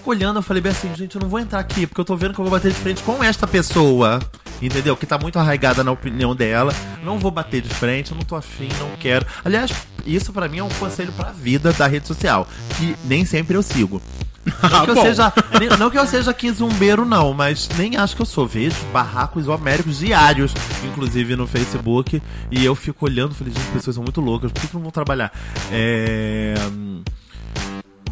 [0.07, 2.15] Fico olhando, eu falei bem assim, gente, eu não vou entrar aqui, porque eu tô
[2.15, 4.21] vendo que eu vou bater de frente com esta pessoa.
[4.61, 4.95] Entendeu?
[4.95, 6.73] Que tá muito arraigada na opinião dela.
[7.03, 9.25] Não vou bater de frente, eu não tô afim, não quero.
[9.43, 9.69] Aliás,
[10.05, 13.61] isso pra mim é um conselho pra vida da rede social, que nem sempre eu
[13.61, 14.01] sigo.
[14.71, 15.33] Não que, eu seja,
[15.77, 18.47] não que eu seja quinzumbeiro, não, mas nem acho que eu sou.
[18.47, 20.53] Vejo barracos homéricos diários,
[20.85, 24.61] inclusive no Facebook, e eu fico olhando falei, gente, as pessoas são muito loucas, por
[24.61, 25.33] que, que não vão trabalhar?
[25.69, 26.55] É...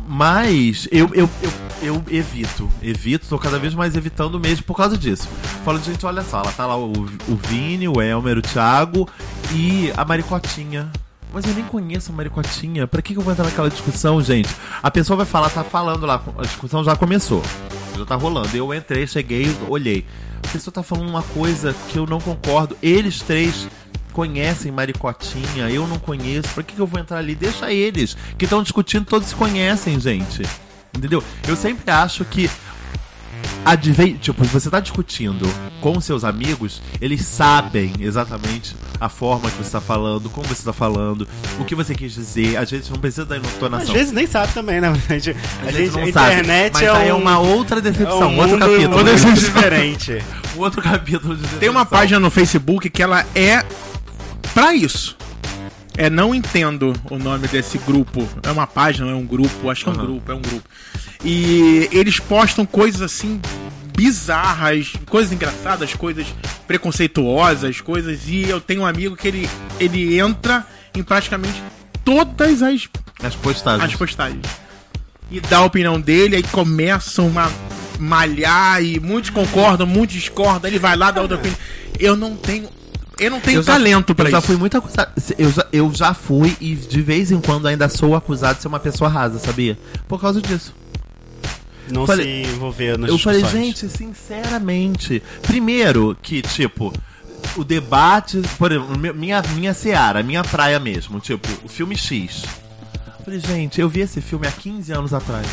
[0.07, 4.95] Mas eu, eu, eu, eu evito, evito, tô cada vez mais evitando mesmo por causa
[4.97, 5.27] disso.
[5.63, 9.09] Falo, gente, olha só, ela tá lá o, o Vini, o Elmer, o Thiago
[9.51, 10.91] e a Maricotinha.
[11.33, 12.87] Mas eu nem conheço a Maricotinha.
[12.87, 14.49] Pra que, que eu vou entrar naquela discussão, gente?
[14.81, 17.43] A pessoa vai falar, tá falando lá, a discussão já começou.
[17.97, 18.55] Já tá rolando.
[18.55, 20.05] Eu entrei, cheguei, olhei.
[20.43, 22.77] A pessoa tá falando uma coisa que eu não concordo.
[22.81, 23.67] Eles três
[24.15, 26.47] conhecem Maricotinha, eu não conheço.
[26.53, 27.35] Pra que, que eu vou entrar ali?
[27.35, 28.15] Deixa eles.
[28.37, 30.41] Que estão discutindo, todos se conhecem, gente.
[30.95, 31.21] Entendeu?
[31.45, 32.49] Eu sempre acho que
[33.65, 35.45] advém, tipo, você tá discutindo
[35.81, 40.71] com seus amigos, eles sabem exatamente a forma que você tá falando, como você tá
[40.71, 41.27] falando,
[41.59, 42.55] o que você quis dizer.
[42.57, 43.93] Às vezes não precisa da Às entonação.
[43.93, 44.87] vezes nem sabe também, né?
[45.09, 46.33] A gente, a, Às vezes gente, não a sabe.
[46.35, 49.03] internet Mas é, aí é um, uma outra é decepção, um outro mundo capítulo.
[49.03, 50.23] muito diferente.
[50.55, 51.85] Um outro capítulo de Tem uma decepção.
[51.99, 53.65] página no Facebook que ela é
[54.55, 55.15] pra isso.
[55.97, 58.27] É não entendo o nome desse grupo.
[58.43, 60.67] É uma página, não é um grupo, acho que é um grupo, é um grupo.
[61.23, 63.39] E eles postam coisas assim
[63.95, 66.27] bizarras, coisas engraçadas, coisas
[66.67, 71.61] preconceituosas, coisas e eu tenho um amigo que ele ele entra em praticamente
[72.03, 72.89] todas as
[73.23, 73.89] As postagens.
[73.91, 74.45] as postagens.
[75.31, 77.49] E dá a opinião dele, aí começam a
[77.97, 81.57] malhar e muitos concordam, muitos discordam, ele vai lá dá outra opinião.
[81.99, 82.69] Eu não tenho.
[83.19, 84.47] Eu não tenho Eu já- talento pra eu já isso.
[84.47, 85.11] fui muito acusado.
[85.37, 88.67] Eu já, eu já fui e de vez em quando ainda sou acusado de ser
[88.67, 89.77] uma pessoa rasa, sabia?
[90.07, 90.73] Por causa disso.
[91.91, 95.21] Não Falei- se envolver nas eu falei, gente, sinceramente.
[95.43, 96.91] Primeiro, que, tipo,
[97.55, 98.41] o debate.
[98.57, 101.19] Por exemplo, mi- minha, minha seara, minha praia mesmo.
[101.19, 102.43] Tipo, o filme X.
[103.19, 105.47] Eu falei, gente, eu vi esse filme há 15 anos atrás.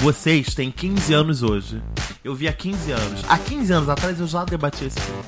[0.00, 1.80] Vocês têm 15 anos hoje.
[2.24, 3.24] Eu vi há 15 anos.
[3.28, 5.22] Há 15 anos atrás eu já debati esse filme.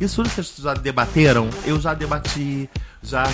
[0.00, 2.68] Isso vocês já debateram, eu já debati,
[3.02, 3.24] já,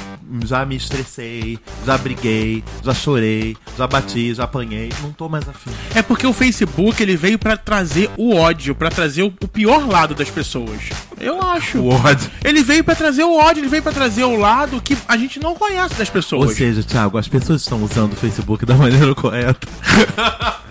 [0.44, 4.90] já me estressei, já briguei, já chorei, já bati, já apanhei.
[5.02, 5.70] Não tô mais afim.
[5.94, 9.88] É porque o Facebook ele veio pra trazer o ódio, pra trazer o, o pior
[9.88, 10.80] lado das pessoas.
[11.18, 11.78] Eu acho.
[11.78, 12.30] O ódio.
[12.44, 15.40] Ele veio pra trazer o ódio, ele veio pra trazer o lado que a gente
[15.40, 16.56] não conhece das Ou pessoas.
[16.56, 19.66] seja, Thiago, as pessoas estão usando o Facebook da maneira correta.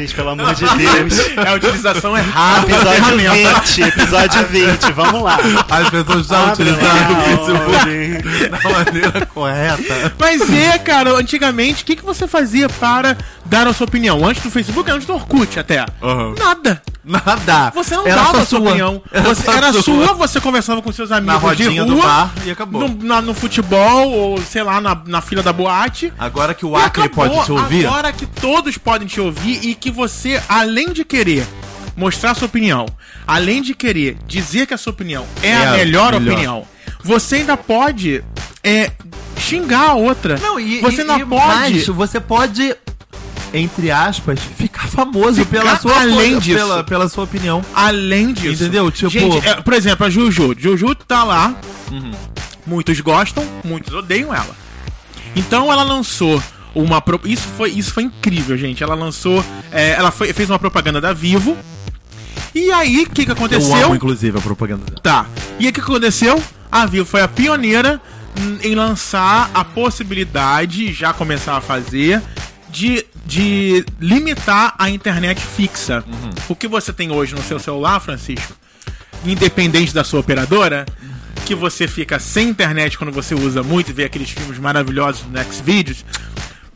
[0.00, 1.18] Gente, pelo amor de Deus.
[1.36, 3.60] É a utilização errada da Episódio ferramenta.
[3.60, 5.38] 20, episódio 20, vamos lá.
[5.68, 10.14] As pessoas estão utilizando o Facebook da maneira correta.
[10.18, 14.26] Mas é, cara, antigamente, o que, que você fazia para dar a sua opinião?
[14.26, 15.84] Antes do Facebook, antes do Orkut até.
[16.02, 16.34] Aham.
[16.38, 16.80] Nada.
[17.04, 17.70] Nada.
[17.74, 19.02] Você não Era dava só a sua opinião.
[19.24, 22.32] Você- só era sua, você conversava com seus amigos Na rodinha de do rua, bar
[22.44, 22.88] e acabou.
[22.88, 26.12] no, na- no futebol, ou sei lá, na, na fila da boate.
[26.18, 27.30] Agora que o Acre acabou.
[27.30, 31.46] pode te ouvir, Agora que todos podem te ouvir e que você, além de querer
[31.96, 32.86] mostrar sua opinião,
[33.26, 36.32] além de querer dizer que a sua opinião é, É a melhor, melhor.
[36.34, 36.64] opinião,
[37.02, 38.22] você ainda pode
[38.62, 38.90] é,
[39.38, 40.38] xingar a outra.
[40.38, 41.46] Não, e, você e, ainda e pode.
[41.46, 42.74] mais, você pode,
[43.52, 46.56] entre aspas, ficar famoso Ficar pela sua além pela, disso.
[46.58, 47.64] Pela, pela sua opinião.
[47.74, 48.62] Além disso.
[48.62, 48.90] Entendeu?
[48.90, 50.54] Tipo- Gente, é, por exemplo, a Juju.
[50.58, 51.54] Juju tá lá.
[51.90, 52.12] Uhum.
[52.66, 54.54] Muitos gostam, muitos odeiam ela.
[55.34, 56.42] Então ela lançou
[56.74, 57.00] uma.
[57.00, 58.82] pro- Isso foi, isso foi incrível, gente.
[58.82, 59.44] Ela lançou.
[59.72, 61.56] é, ela foi- fez uma propaganda da Vivo.
[62.54, 63.84] E aí, o que, que Eu aconteceu?
[63.84, 65.00] amo, inclusive, a propaganda dela.
[65.00, 65.26] Tá.
[65.58, 66.42] E aí o que aconteceu?
[66.70, 68.00] A Vivo foi a pioneira
[68.62, 72.20] em lançar a possibilidade, já começar a fazer,
[72.70, 76.04] de, de limitar a internet fixa.
[76.48, 78.54] O que você tem hoje no seu celular, Francisco,
[79.24, 80.86] independente da sua operadora,
[81.44, 85.52] que você fica sem internet quando você usa muito e vê aqueles filmes maravilhosos do
[85.52, 86.04] Xvideos.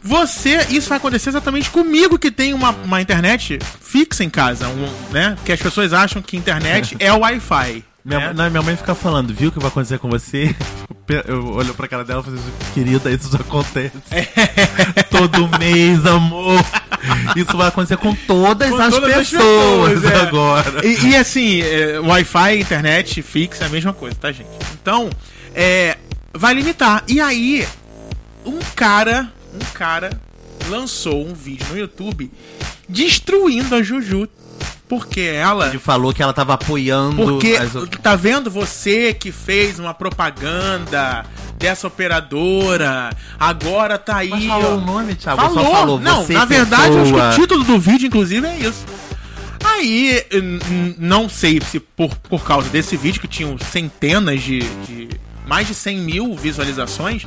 [0.03, 5.13] Você, isso vai acontecer exatamente comigo que tem uma, uma internet fixa em casa, um,
[5.13, 5.37] né?
[5.47, 7.85] Que as pessoas acham que internet é o Wi-Fi.
[8.05, 8.33] Minha, né?
[8.35, 10.55] não, minha mãe fica falando, viu o que vai acontecer com você?
[11.27, 13.93] Eu olho pra cara dela e falo assim, querida, isso já acontece.
[15.11, 16.65] Todo mês, amor.
[17.37, 20.21] Isso vai acontecer com todas, Com as, todas as pessoas pessoas, é.
[20.21, 20.87] agora.
[20.87, 24.49] E, e assim, é, Wi-Fi, internet fixa é a mesma coisa, tá, gente?
[24.81, 25.11] Então,
[25.55, 25.99] é,
[26.33, 27.05] vai limitar.
[27.07, 27.67] E aí,
[28.45, 30.11] um cara, um cara
[30.69, 32.31] lançou um vídeo no YouTube
[32.89, 34.29] destruindo a Juju.
[34.99, 35.69] Porque ela.
[35.69, 41.25] Ele falou que ela tava apoiando Porque, as tá vendo você que fez uma propaganda
[41.59, 44.31] dessa operadora, agora tá aí.
[44.31, 44.77] Mas falou ó.
[44.77, 45.41] o nome, Thiago?
[45.41, 45.65] Falou.
[45.65, 47.31] Só falou, não, na verdade, acho que pessoa.
[47.31, 48.85] o título do vídeo, inclusive, é isso.
[49.65, 50.23] Aí,
[50.99, 55.09] não sei se por, por causa desse vídeo, que tinham centenas de, de-
[55.47, 57.27] mais de 100 mil visualizações,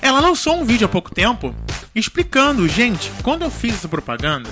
[0.00, 1.54] ela lançou um vídeo há pouco tempo
[1.94, 4.48] explicando, gente, quando eu fiz essa propaganda,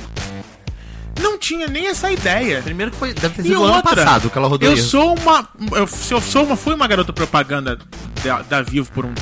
[1.20, 2.62] não tinha nem essa ideia.
[2.62, 5.14] Primeiro que foi, deve ter E sido ano outra, passado que ela rodou eu sou
[5.18, 5.48] uma.
[5.72, 7.78] Eu, se eu sou uma, fui uma garota propaganda
[8.24, 9.14] da, da Vivo por um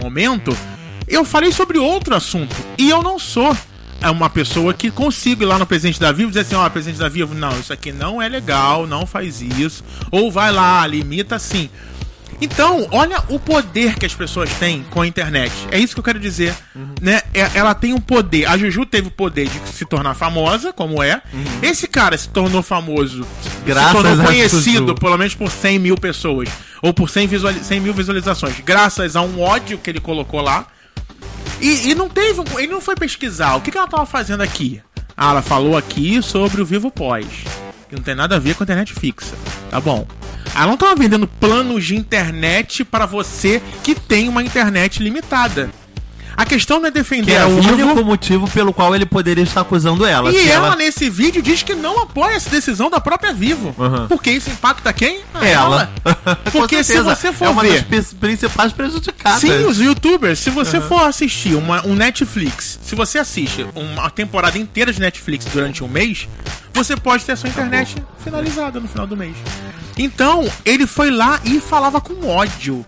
[0.00, 0.56] momento,
[1.08, 2.54] eu falei sobre outro assunto.
[2.78, 3.56] E eu não sou
[4.00, 6.68] é, uma pessoa que consigo ir lá no presidente da Vivo e dizer assim, ó,
[6.68, 9.82] presidente da Vivo, não, isso aqui não é legal, não faz isso.
[10.10, 11.70] Ou vai lá, limita assim.
[12.44, 15.52] Então, olha o poder que as pessoas têm com a internet.
[15.70, 16.54] É isso que eu quero dizer.
[17.00, 17.22] Né?
[17.32, 18.46] É- Ela tem um poder.
[18.46, 21.22] A Juju teve o poder de se tornar famosa, como é.
[21.62, 23.26] Esse cara se tornou famoso,
[23.64, 26.48] Graças se tornou a conhecido pelo menos por 100 mil pessoas.
[26.82, 28.54] Ou por 100, visuali- 100 mil visualizações.
[28.64, 30.66] Graças a um ódio que ele colocou lá.
[31.60, 32.42] E, e não teve.
[32.58, 33.54] Ele não foi pesquisar.
[33.56, 34.82] O que, que ela tava fazendo aqui?
[35.16, 37.24] Ah, ela falou aqui sobre o Vivo Pós,
[37.88, 39.34] que não tem nada a ver com a internet fixa.
[39.70, 40.06] Tá bom.
[40.54, 45.70] Ela não tava vendendo planos de internet para você que tem uma internet limitada.
[46.36, 49.60] A questão não é defender Que é o único motivo pelo qual ele poderia estar
[49.60, 50.30] acusando ela.
[50.30, 53.74] E Se ela, nesse vídeo, diz que não apoia essa decisão da própria Vivo.
[53.78, 54.06] Uhum.
[54.08, 55.20] Porque isso impacta quem?
[55.32, 55.90] A Ela.
[56.52, 57.82] Porque Com se você for é uma ver.
[57.82, 59.40] das principais prejudicadas.
[59.40, 64.58] Sim, os youtubers, se você for assistir uma, um Netflix, se você assiste uma temporada
[64.58, 66.28] inteira de Netflix durante um mês,
[66.74, 69.36] você pode ter a sua internet finalizada no final do mês.
[69.96, 72.84] Então, ele foi lá e falava com ódio.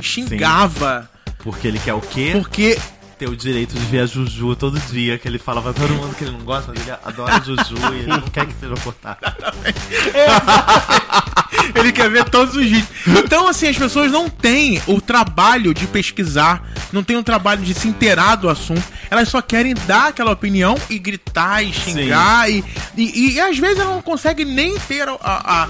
[0.00, 1.08] Xingava.
[1.38, 2.30] Porque ele quer o quê?
[2.32, 2.78] Porque
[3.18, 6.14] Ter o direito de ver a Juju todo dia, que ele fala pra todo mundo
[6.16, 8.74] que ele não gosta, mas ele adora a Juju e ele não quer que seja
[8.82, 9.18] cortado.
[11.74, 12.88] ele quer ver todos os vídeos.
[13.06, 17.72] Então, assim, as pessoas não têm o trabalho de pesquisar, não têm o trabalho de
[17.74, 18.82] se inteirar do assunto.
[19.10, 22.50] Elas só querem dar aquela opinião e gritar e xingar.
[22.50, 22.64] E,
[22.96, 25.68] e, e, às vezes elas não conseguem nem ter a, a,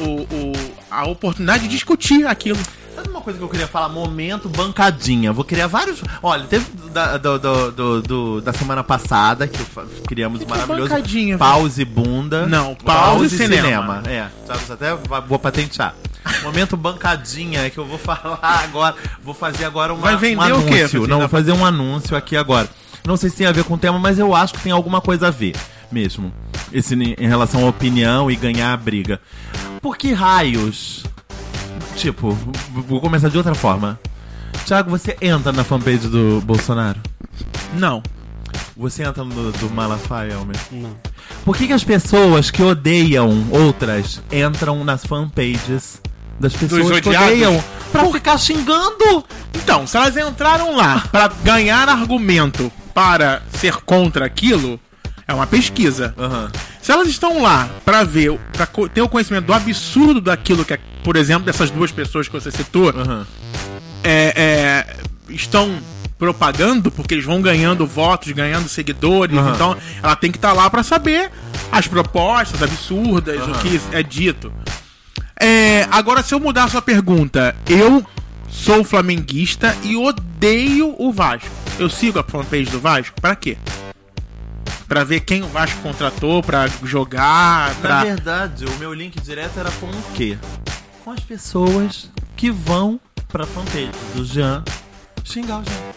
[0.00, 0.52] o-
[0.90, 2.58] a oportunidade de discutir aquilo.
[3.02, 3.88] Sabe uma coisa que eu queria falar?
[3.88, 5.32] Momento bancadinha.
[5.32, 6.00] Vou criar vários.
[6.22, 9.58] Olha, teve da, do- do- do- do- da semana passada que
[10.06, 12.46] criamos o que é maravilhoso bancadinha, Pause Bunda.
[12.46, 14.02] Não, Pause Cinema.
[14.06, 15.94] É, sabes, até va- vou patentear.
[16.44, 18.94] Momento bancadinha que eu vou falar agora.
[19.24, 21.06] Vou fazer agora uma, Vai vender um o quê, anúncio.
[21.08, 22.68] Não, vou fazer um anúncio aqui agora.
[23.04, 25.00] Não sei se tem a ver com o tema, mas eu acho que tem alguma
[25.00, 25.56] coisa a ver
[25.90, 26.32] mesmo.
[26.72, 29.20] Esse, em relação à opinião e ganhar a briga.
[29.82, 31.02] Por que raios
[31.96, 32.36] Tipo,
[32.88, 33.98] vou começar de outra forma.
[34.66, 37.00] Thiago, você entra na fanpage do Bolsonaro?
[37.74, 38.02] Não.
[38.76, 40.56] Você entra no do Malafaia, Elmer?
[40.70, 40.96] Não.
[41.44, 46.00] Por que, que as pessoas que odeiam outras entram nas fanpages
[46.40, 47.28] das pessoas que odiados?
[47.28, 49.24] odeiam pra ficar xingando?
[49.54, 54.78] Então, se elas entraram lá pra ganhar argumento para ser contra aquilo,
[55.26, 56.14] é uma pesquisa.
[56.18, 56.50] Aham.
[56.82, 60.74] Se elas estão lá pra ver, pra co- ter o conhecimento do absurdo daquilo que,
[60.74, 63.24] é, por exemplo, dessas duas pessoas que você citou, Aham.
[64.02, 64.96] é, é,
[65.32, 65.78] estão
[66.18, 69.52] propagando, porque eles vão ganhando votos, ganhando seguidores, Aham.
[69.54, 71.30] então ela tem que estar lá pra saber
[71.70, 74.52] as propostas absurdas, o que é dito.
[75.40, 78.04] É, agora, se eu mudar a sua pergunta, eu
[78.50, 81.48] sou flamenguista e odeio o Vasco.
[81.78, 83.56] Eu sigo a fanpage do Vasco, pra quê?
[84.92, 88.04] Pra ver quem o Vasco contratou, pra jogar, Na pra...
[88.04, 90.36] verdade, o meu link direto era com o quê?
[91.02, 94.62] Com as pessoas que vão pra fanpage do Jean
[95.24, 95.92] xingar o Jean.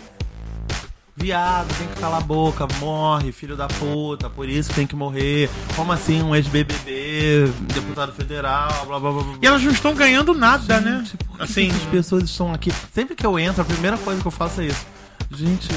[1.13, 5.49] Viado, tem que calar a boca, morre, filho da puta, por isso tem que morrer.
[5.75, 9.35] Como assim, um ex-BBB, deputado federal, blá blá blá blá.
[9.41, 10.99] E elas não estão ganhando nada, né?
[10.99, 12.71] Gente, por que Assim, que essas pessoas estão aqui?
[12.93, 14.85] Sempre que eu entro, a primeira coisa que eu faço é isso.
[15.31, 15.67] Gente,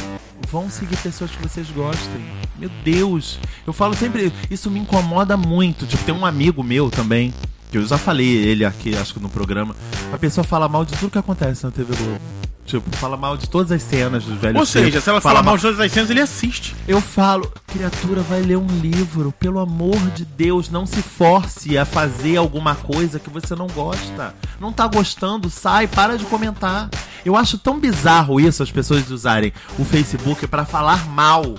[0.50, 2.24] vão seguir pessoas que vocês gostem.
[2.58, 3.38] Meu Deus.
[3.66, 5.86] Eu falo sempre, isso me incomoda muito.
[5.86, 7.32] Tipo, tem um amigo meu também,
[7.70, 9.74] que eu já falei ele aqui, acho que no programa.
[10.12, 12.20] A pessoa fala mal de tudo que acontece na TV Globo.
[12.66, 15.42] Tipo, fala mal de todas as cenas dos velhos ou seja, se ela Fala falar
[15.42, 16.76] mal de todas as cenas, ele assiste.
[16.86, 19.32] eu falo, criatura, vai ler um livro.
[19.40, 24.34] Pelo amor de Deus, não se force a fazer alguma coisa que você não gosta.
[24.60, 26.90] Não tá gostando, sai, para de comentar.
[27.24, 31.56] Eu acho tão bizarro isso, as pessoas usarem o Facebook pra falar mal.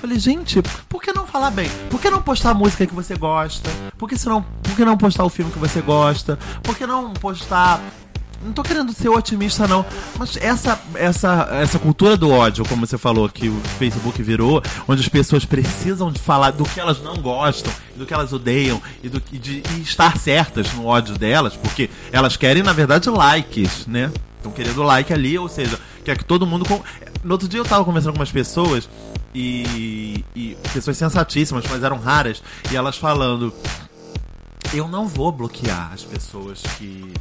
[0.00, 1.70] Falei, gente, por que não falar bem?
[1.90, 3.68] Por que não postar a música que você gosta?
[3.98, 6.38] Por que, senão, por que não postar o filme que você gosta?
[6.62, 7.82] Por que não postar
[8.42, 9.84] não tô querendo ser otimista, não.
[10.18, 15.02] Mas essa, essa, essa cultura do ódio, como você falou, que o Facebook virou, onde
[15.02, 19.10] as pessoas precisam de falar do que elas não gostam, do que elas odeiam, e,
[19.10, 23.86] do, e de e estar certas no ódio delas, porque elas querem, na verdade, likes,
[23.86, 24.10] né?
[24.40, 26.64] Estão querendo like ali, ou seja, quer que todo mundo.
[26.64, 26.80] com-
[27.22, 28.88] No outro dia eu tava conversando com umas pessoas,
[29.34, 33.52] e, e pessoas sensatíssimas, mas eram raras, e elas falando.
[34.72, 37.12] Eu não vou bloquear as pessoas que,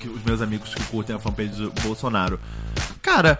[0.00, 2.38] que os meus amigos que curtem a fanpage do Bolsonaro.
[3.00, 3.38] Cara,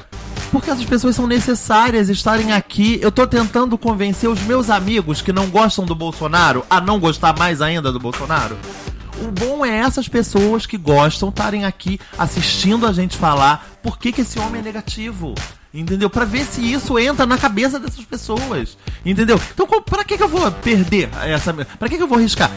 [0.51, 2.99] porque essas pessoas são necessárias estarem aqui.
[3.03, 7.37] Eu tô tentando convencer os meus amigos que não gostam do Bolsonaro a não gostar
[7.39, 8.57] mais ainda do Bolsonaro.
[9.23, 14.11] O bom é essas pessoas que gostam estarem aqui assistindo a gente falar por que,
[14.11, 15.35] que esse homem é negativo.
[15.73, 16.11] Entendeu?
[16.11, 18.77] Pra ver se isso entra na cabeça dessas pessoas.
[19.07, 19.41] Entendeu?
[19.55, 21.55] Então, pra que, que eu vou perder essa.
[21.55, 22.51] Pra que, que eu vou arriscar?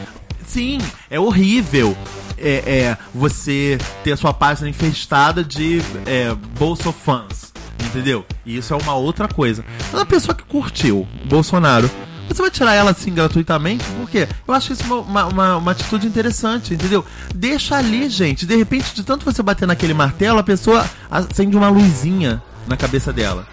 [0.47, 1.95] Sim, é horrível
[2.37, 7.53] é, é, você ter a sua página infestada de é, bolsofãs.
[7.85, 8.25] Entendeu?
[8.45, 9.63] E isso é uma outra coisa.
[9.91, 11.89] Mas a pessoa que curtiu Bolsonaro,
[12.35, 13.83] você vai tirar ela assim gratuitamente?
[13.85, 14.27] Por quê?
[14.47, 17.03] Eu acho isso uma, uma, uma- uma atitude interessante, entendeu?
[17.33, 18.45] Deixa ali, gente.
[18.45, 23.11] De repente, de tanto você bater naquele martelo, a pessoa acende uma luzinha na cabeça
[23.13, 23.47] dela.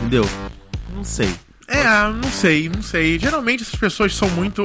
[0.00, 0.28] Entendeu?
[0.94, 1.34] Não sei.
[1.70, 3.18] É, não sei, não sei.
[3.18, 4.62] Geralmente essas pessoas são muito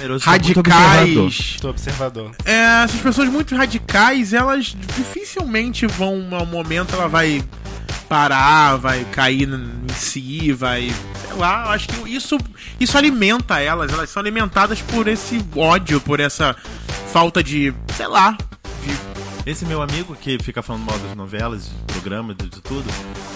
[0.00, 0.98] Meroso tá muito observador.
[0.98, 1.56] radicais.
[1.60, 2.30] Tô observador.
[2.44, 7.44] É, essas pessoas muito radicais, elas dificilmente vão, a um momento, ela vai
[8.08, 10.92] parar, vai cair em si, vai.
[11.36, 12.38] Lá, acho que isso,
[12.78, 16.54] isso alimenta elas, elas são alimentadas por esse ódio, por essa
[17.12, 17.74] falta de.
[17.96, 18.36] sei lá.
[19.46, 22.84] Esse meu amigo que fica falando mal das novelas, de programas, de, de tudo,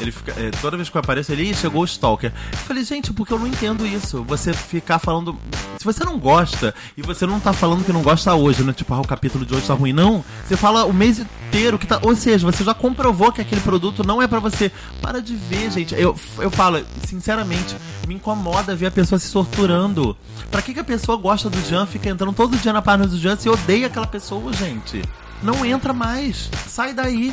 [0.01, 0.33] ele fica.
[0.40, 2.33] é, toda vez que eu apareço, ele "Ih, chegou o Stalker.
[2.51, 4.25] Eu falei, gente, porque eu não entendo isso.
[4.25, 5.37] Você ficar falando.
[5.79, 8.73] Se você não gosta, e você não tá falando que não gosta hoje, né?
[8.73, 9.92] Tipo, ah, o capítulo de hoje tá ruim.
[9.92, 10.25] Não.
[10.47, 11.99] Você fala o mês inteiro que tá.
[12.03, 14.73] Ou seja, você já comprovou que aquele produto não é pra você.
[15.03, 15.94] Para de ver, gente.
[15.94, 20.16] Eu, eu falo, sinceramente, me incomoda ver a pessoa se torturando.
[20.51, 23.18] Pra que, que a pessoa gosta do Jean, fica entrando todo dia na página do
[23.18, 25.03] Jean se odeia aquela pessoa, gente?
[25.42, 26.48] Não entra mais.
[26.68, 27.33] Sai daí.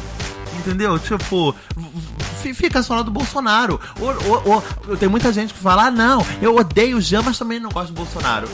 [0.59, 0.97] Entendeu?
[0.97, 1.53] Tipo,
[2.53, 3.79] fica só lá do Bolsonaro.
[3.99, 4.07] Ou,
[4.47, 7.59] ou- ou- tem muita gente que fala, ah, não, eu odeio o Jean, mas também
[7.59, 8.47] não gosto do Bolsonaro.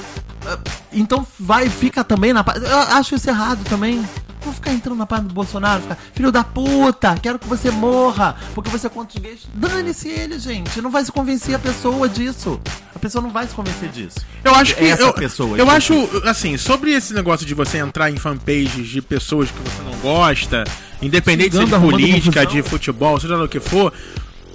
[0.45, 0.57] Ah,
[0.91, 2.43] Então vai, fica também na.
[2.55, 4.03] Eu acho isso errado também.
[4.43, 8.35] Vou ficar entrando na página do Bolsonaro, ficar, filho da puta, quero que você morra,
[8.55, 9.41] porque você é contra os gays.
[9.53, 10.81] Dane-se ele, gente.
[10.81, 12.59] Não vai se convencer a pessoa disso.
[12.95, 14.19] A pessoa não vai se convencer disso.
[14.43, 14.85] Eu acho que.
[14.85, 15.93] Essa eu, pessoa, Eu acho,
[16.25, 20.63] assim, sobre esse negócio de você entrar em fanpages de pessoas que você não gosta,
[21.01, 23.93] independente de ser de política, de futebol, seja lá o que for,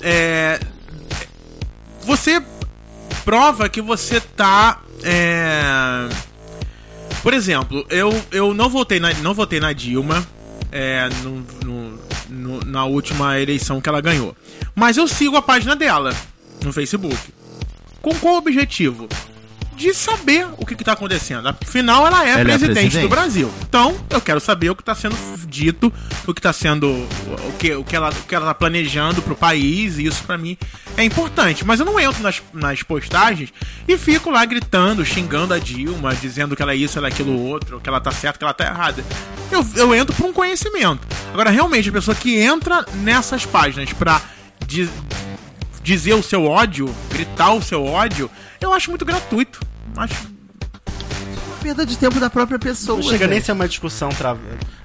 [0.03, 0.59] é.
[2.03, 2.42] Você
[3.25, 4.81] prova que você tá.
[5.03, 6.09] É,
[7.26, 10.24] por exemplo, eu, eu não votei na, não votei na Dilma
[10.70, 14.36] é, no- no- no- na última eleição que ela ganhou.
[14.76, 16.14] Mas eu sigo a página dela
[16.64, 17.18] no Facebook.
[18.00, 19.08] Com qual objetivo?
[19.74, 21.48] De saber o que, está acontecendo.
[21.48, 23.02] Afinal, ela é Ela é presidente, presidente.
[23.02, 23.50] do Brasil.
[23.68, 25.92] Então, eu quero saber o que está sendo dito,
[26.26, 26.87] o que está sendo.
[26.88, 30.37] O que, o que ela o que ela tá planejando pro país, e isso pra
[30.37, 30.56] mim
[30.96, 31.64] é importante.
[31.64, 33.52] Mas eu não entro nas, nas postagens
[33.87, 37.40] e fico lá gritando, xingando a Dilma, dizendo que ela é isso, ela é aquilo
[37.40, 39.04] outro, que ela tá certa, que ela tá errada.
[39.50, 41.06] Eu, eu entro por um conhecimento.
[41.32, 44.20] Agora, realmente, a pessoa que entra nessas páginas pra
[44.66, 44.88] di-
[45.82, 48.30] dizer o seu ódio, gritar o seu ódio,
[48.61, 49.61] eu acho muito gratuito.
[49.96, 50.14] Acho
[51.66, 52.96] Perda de tempo da própria pessoa.
[52.96, 54.35] Não chega nem a ser uma discussão tra...
[54.35, 54.38] Não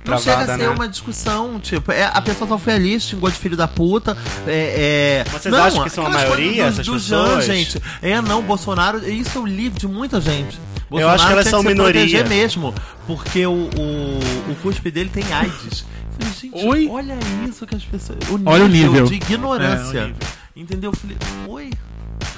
[0.03, 0.69] travada, chega a ser né?
[0.69, 4.17] uma discussão, tipo, é, a pessoa tá feliz, xingou de filho da puta.
[4.47, 5.31] É, é...
[5.31, 7.45] Vocês acham que são a maioria, coisas essas do Jean, pessoas?
[7.45, 7.81] gente.
[8.01, 10.59] É, não, Bolsonaro, isso eu li de muita gente.
[10.91, 12.01] Eu acho que elas são se minoria.
[12.01, 12.73] proteger mesmo,
[13.05, 15.85] porque o, o, o cuspe dele tem AIDS.
[16.19, 16.87] Eu falei, gente, Oi?
[16.89, 17.17] olha
[17.47, 18.17] isso que as pessoas.
[18.43, 19.05] Olha o nível.
[19.05, 19.99] de ignorância.
[19.99, 20.27] É, o nível.
[20.55, 20.91] Entendeu?
[20.91, 21.17] Eu falei,
[21.47, 21.69] oi?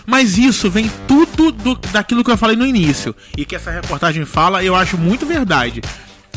[0.05, 3.15] Mas isso vem tudo do- daquilo que eu falei no início.
[3.37, 5.81] E que essa reportagem fala, eu acho muito verdade.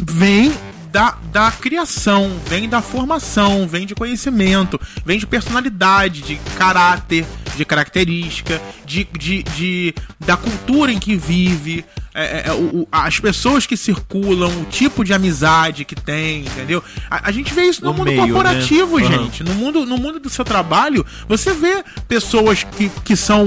[0.04, 0.52] Vem
[0.90, 7.24] da, da criação, vem da formação, vem de conhecimento, vem de personalidade, de caráter,
[7.56, 13.18] de característica, de, de, de- da cultura em que vive, é, é, o- o- as
[13.18, 16.82] pessoas que circulam, o tipo de amizade que tem, entendeu?
[17.10, 18.24] A, a gente vê isso no mundo meio, né?
[18.32, 19.06] corporativo, Aham.
[19.24, 19.42] gente.
[19.42, 23.44] No mundo, no mundo do seu trabalho, você vê pessoas que, que são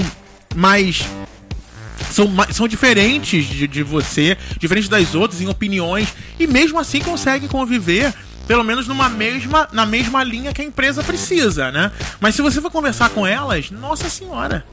[0.54, 1.04] mais.
[2.10, 7.48] São, são diferentes de, de você, diferentes das outras em opiniões, e mesmo assim conseguem
[7.48, 8.12] conviver,
[8.46, 11.92] pelo menos numa mesma, na mesma linha que a empresa precisa, né?
[12.20, 14.64] Mas se você for conversar com elas, nossa senhora,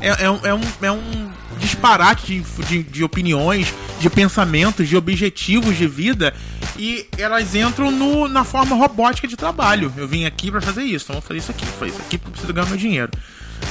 [0.00, 4.96] é, é um, é um, é um disparate de, de, de opiniões, de pensamentos, de
[4.96, 6.34] objetivos de vida
[6.76, 9.92] e elas entram no, na forma robótica de trabalho.
[9.96, 12.18] Eu vim aqui pra fazer isso, então vou fazer isso aqui, vou fazer isso aqui
[12.18, 13.12] porque eu preciso ganhar meu dinheiro.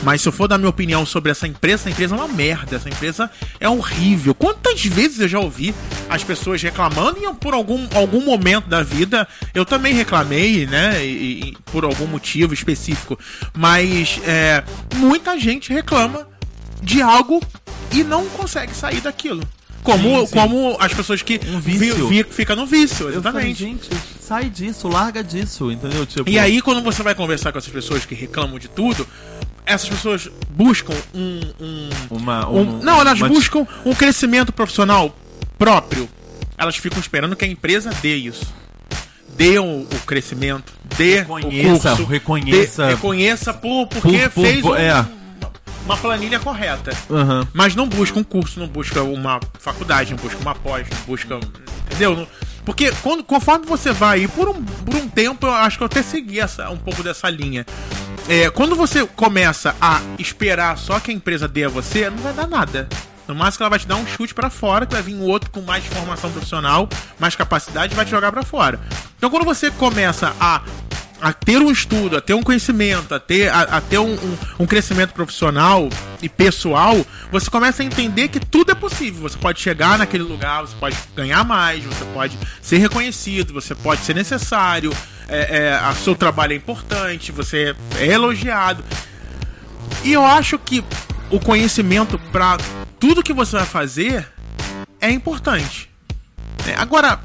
[0.04, 2.76] Mas se eu for dar minha opinião sobre essa empresa, essa empresa é uma merda,
[2.76, 4.34] essa empresa é horrível.
[4.34, 5.74] Quantas vezes eu já ouvi
[6.10, 11.06] as pessoas reclamando e por algum, algum momento da vida eu também reclamei, né?
[11.06, 13.18] E, e por algum motivo específico.
[13.56, 14.64] Mas é,
[14.96, 16.28] muita gente reclama
[16.82, 17.42] de algo
[17.92, 19.48] e não consegue sair daquilo.
[19.84, 20.34] Como, Sim, sim.
[20.36, 22.08] como as pessoas que Um vício.
[22.08, 23.60] vi, vi, fica no vício, Eu falei, exatamente.
[23.64, 23.90] gente,
[24.22, 26.06] sai disso, larga disso, entendeu?
[26.06, 29.08] Tipo, E aí, quando você vai conversar com essas pessoas que reclamam de tudo,
[29.66, 31.40] essas pessoas buscam um.
[31.60, 35.16] um- Uma, um- um- não, elas uma- buscam um crescimento profissional
[35.58, 36.08] próprio.
[36.58, 38.46] Elas ficam esperando que a empresa dê isso.
[39.36, 42.86] Dê o, o crescimento, dê Reconheça, o curso, reconheça.
[42.86, 45.06] dê- reconheça por, porque Por- por- fez um- é.
[45.92, 46.96] Uma planilha correta.
[47.10, 47.48] Aham.
[47.54, 51.40] Mas não busca um curso, não busca uma faculdade, não busca uma pós, não busca.
[51.86, 52.28] Entendeu?
[52.64, 55.88] Porque quando, conforme você vai, e por um, por um tempo eu acho que eu
[55.88, 57.66] até segui essa, um pouco dessa linha.
[58.30, 62.34] É, quando você começa a esperar só que a empresa dê a você, não vai
[62.34, 62.88] dar nada.
[63.28, 65.24] No máximo que ela vai te dar um chute pra fora, que vai vir um
[65.24, 66.88] outro com mais formação profissional,
[67.20, 68.80] mais capacidade vai te jogar pra fora.
[69.18, 70.62] Então quando você começa a
[71.22, 74.38] a ter um estudo, a ter um conhecimento, a ter, a, a ter um, um,
[74.60, 75.88] um crescimento profissional
[76.22, 79.22] e pessoal, você começa a entender que tudo é possível.
[79.22, 84.02] Você pode chegar naquele lugar, você pode ganhar mais, você pode ser reconhecido, você pode
[84.02, 84.92] ser necessário,
[85.30, 88.84] é, é, seu trabalho é importante, você é elogiado.
[90.04, 90.84] E eu acho que
[91.30, 92.58] o conhecimento para
[93.00, 94.28] tudo que você vai fazer
[95.00, 95.90] é importante.
[96.68, 97.20] É, agora,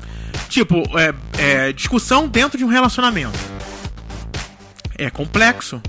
[0.48, 3.55] tipo, é, é, discussão dentro de um relacionamento.
[4.98, 5.80] É complexo.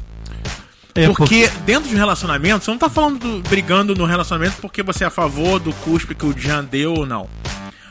[0.96, 4.82] É, porque dentro de um relacionamento, você não tá falando do- brigando no relacionamento porque
[4.82, 7.30] você é a favor do cuspe que o Jean deu ou não.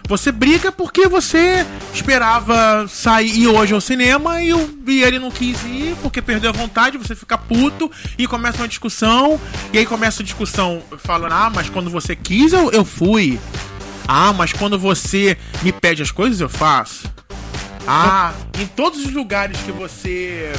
[0.08, 1.64] Você briga porque você
[1.94, 6.50] esperava sair ir hoje ao cinema e, o- e ele não quis ir porque perdeu
[6.50, 9.40] a vontade, você fica puto e começa uma discussão.
[9.72, 13.38] E aí começa a discussão falando: Ah, mas quando você quis eu, eu fui.
[14.08, 17.08] Ah, mas quando você me pede as coisas eu faço.
[17.86, 20.52] Ah, em todos os lugares que você.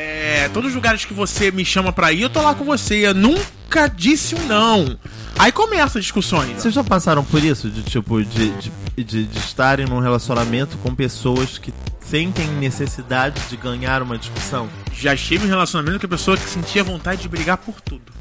[0.00, 2.94] É, todos os lugares que você me chama pra ir, eu tô lá com você.
[3.08, 4.96] Eu nunca disse um não.
[5.36, 6.60] Aí começa as discussões.
[6.62, 7.68] Vocês já passaram por isso?
[7.68, 8.72] De tipo, de, de,
[9.04, 14.68] de, de estarem num relacionamento com pessoas que sentem necessidade de ganhar uma discussão?
[14.92, 18.12] Já estive em relacionamento com a pessoa que sentia vontade de brigar por tudo.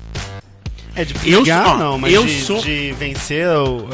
[0.96, 3.88] É de Eu brigar, sou- ó, não, mas eu de, sou- de vencer o-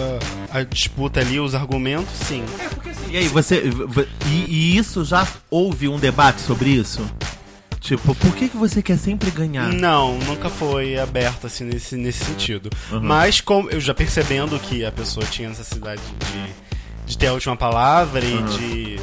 [0.53, 2.45] a, a disputa ali, os argumentos, sim.
[3.09, 3.61] E aí, você.
[4.25, 7.01] E, e isso já houve um debate sobre isso?
[7.83, 9.67] Tipo, por que, que você quer sempre ganhar?
[9.67, 12.69] Não, nunca foi aberto assim nesse, nesse sentido.
[13.01, 17.57] Mas como eu já percebendo que a pessoa tinha necessidade de, de ter a última
[17.57, 18.99] palavra e de.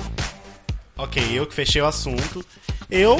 [0.96, 2.42] Ok, eu que fechei o assunto,
[2.90, 3.18] eu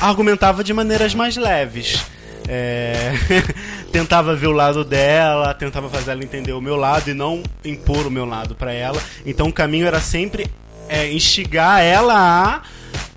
[0.00, 2.02] argumentava de maneiras mais leves.
[2.48, 3.12] É,
[3.92, 8.06] tentava ver o lado dela, tentava fazer ela entender o meu lado e não impor
[8.06, 9.02] o meu lado pra ela.
[9.26, 10.46] Então o caminho era sempre
[10.88, 12.62] é, instigar ela a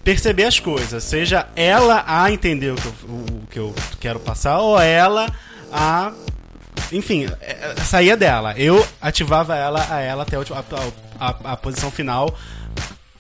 [0.04, 4.60] perceber as coisas, seja ela a entender o que eu, o que eu quero passar
[4.60, 5.28] ou ela
[5.72, 6.12] a
[6.91, 8.56] enfim, é, é, saía dela.
[8.58, 10.39] Eu ativava ela a ela até a,
[11.20, 12.36] a, a- a posição final,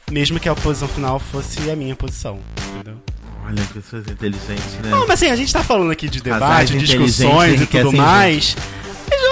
[0.09, 2.39] mesmo que a posição final fosse a minha posição.
[2.73, 2.95] Entendeu?
[3.45, 4.89] Olha, pessoas inteligentes, né?
[4.89, 8.55] Não, mas assim, a gente tá falando aqui de debate, discussões e tudo mais.
[8.55, 8.88] Mas eu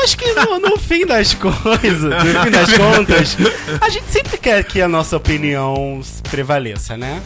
[0.08, 3.38] acho que no, no fim das coisas, no fim das contas,
[3.82, 6.00] a gente sempre quer que a nossa opinião
[6.32, 7.22] prevaleça, né?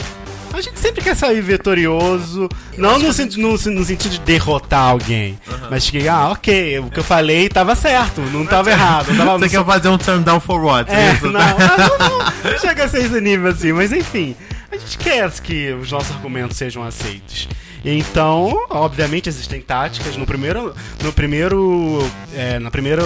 [0.52, 5.38] A gente sempre quer sair vitorioso, não no, sen- no, no sentido de derrotar alguém,
[5.70, 9.14] mas que, ah, ok, o que eu falei tava certo, não tava errado.
[9.14, 10.90] não Tava, Você quer fazer um turn down for what?
[10.92, 11.56] é, Isso, não, tá?
[11.78, 12.18] não, não,
[12.52, 14.36] não chega a ser esse nível assim, mas enfim,
[14.70, 17.48] a gente quer que os nossos argumentos sejam aceitos.
[17.84, 20.16] Então, obviamente existem táticas.
[20.16, 21.98] No primeiro, no primeiro,
[22.34, 23.02] é, na primeira,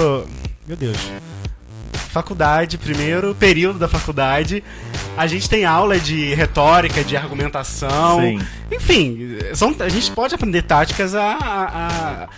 [0.66, 0.96] meu Deus,
[2.10, 4.62] faculdade, primeiro período da faculdade,
[5.16, 8.20] a gente tem aula de retórica, de argumentação.
[8.20, 8.38] Sim.
[8.70, 11.36] Enfim, são, a gente pode aprender táticas a, a-
[11.72, 12.28] a-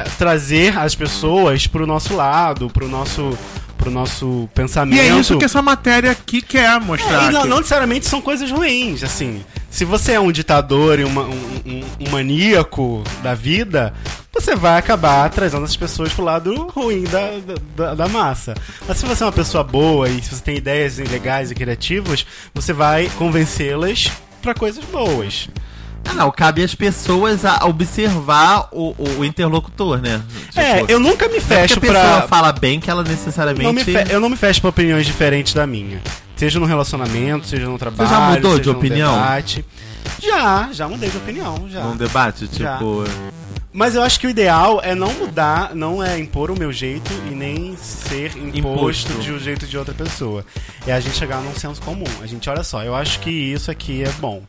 [0.00, 3.36] a trazer as pessoas pro nosso lado, pro nosso,
[3.82, 4.96] pro nosso pensamento.
[4.96, 7.24] E é isso que essa matéria aqui quer mostrar.
[7.24, 9.44] É, e não, não necessariamente são coisas ruins, assim.
[9.70, 13.92] Se você é um ditador e uma- um, um- um maníaco da vida,
[14.32, 17.30] você vai acabar trazendo as pessoas pro lado ruim da,
[17.76, 18.54] da, da massa.
[18.86, 22.24] Mas se você é uma pessoa boa e se você tem ideias legais e criativas,
[22.54, 24.10] você vai convencê-las
[24.42, 25.48] pra coisas boas.
[26.04, 30.20] Ah, não, cabe às pessoas a observar o, o- interlocutor, né?
[30.48, 32.28] Tipo, é, eu nunca me é fecho porque a pessoa pra.
[32.28, 33.64] fala bem que ela necessariamente.
[33.64, 36.00] Não fe- Eu não me fecho pra opiniões diferentes da minha.
[36.36, 38.10] Seja no relacionamento, seja no trabalho.
[38.10, 39.14] já mudou de opinião?
[39.14, 39.64] debate.
[40.20, 41.80] Já, já mudei de opinião, já.
[41.84, 42.74] Num debate, Já.
[42.74, 43.04] tipo.
[43.72, 47.10] Mas eu acho que o ideal é não mudar, não é impor o meu jeito
[47.30, 49.12] e nem ser imposto, Imposto.
[49.14, 50.44] de um jeito de outra pessoa.
[50.86, 52.04] É a gente chegar num senso comum.
[52.22, 54.42] A gente, olha só, eu acho que isso aqui é bom.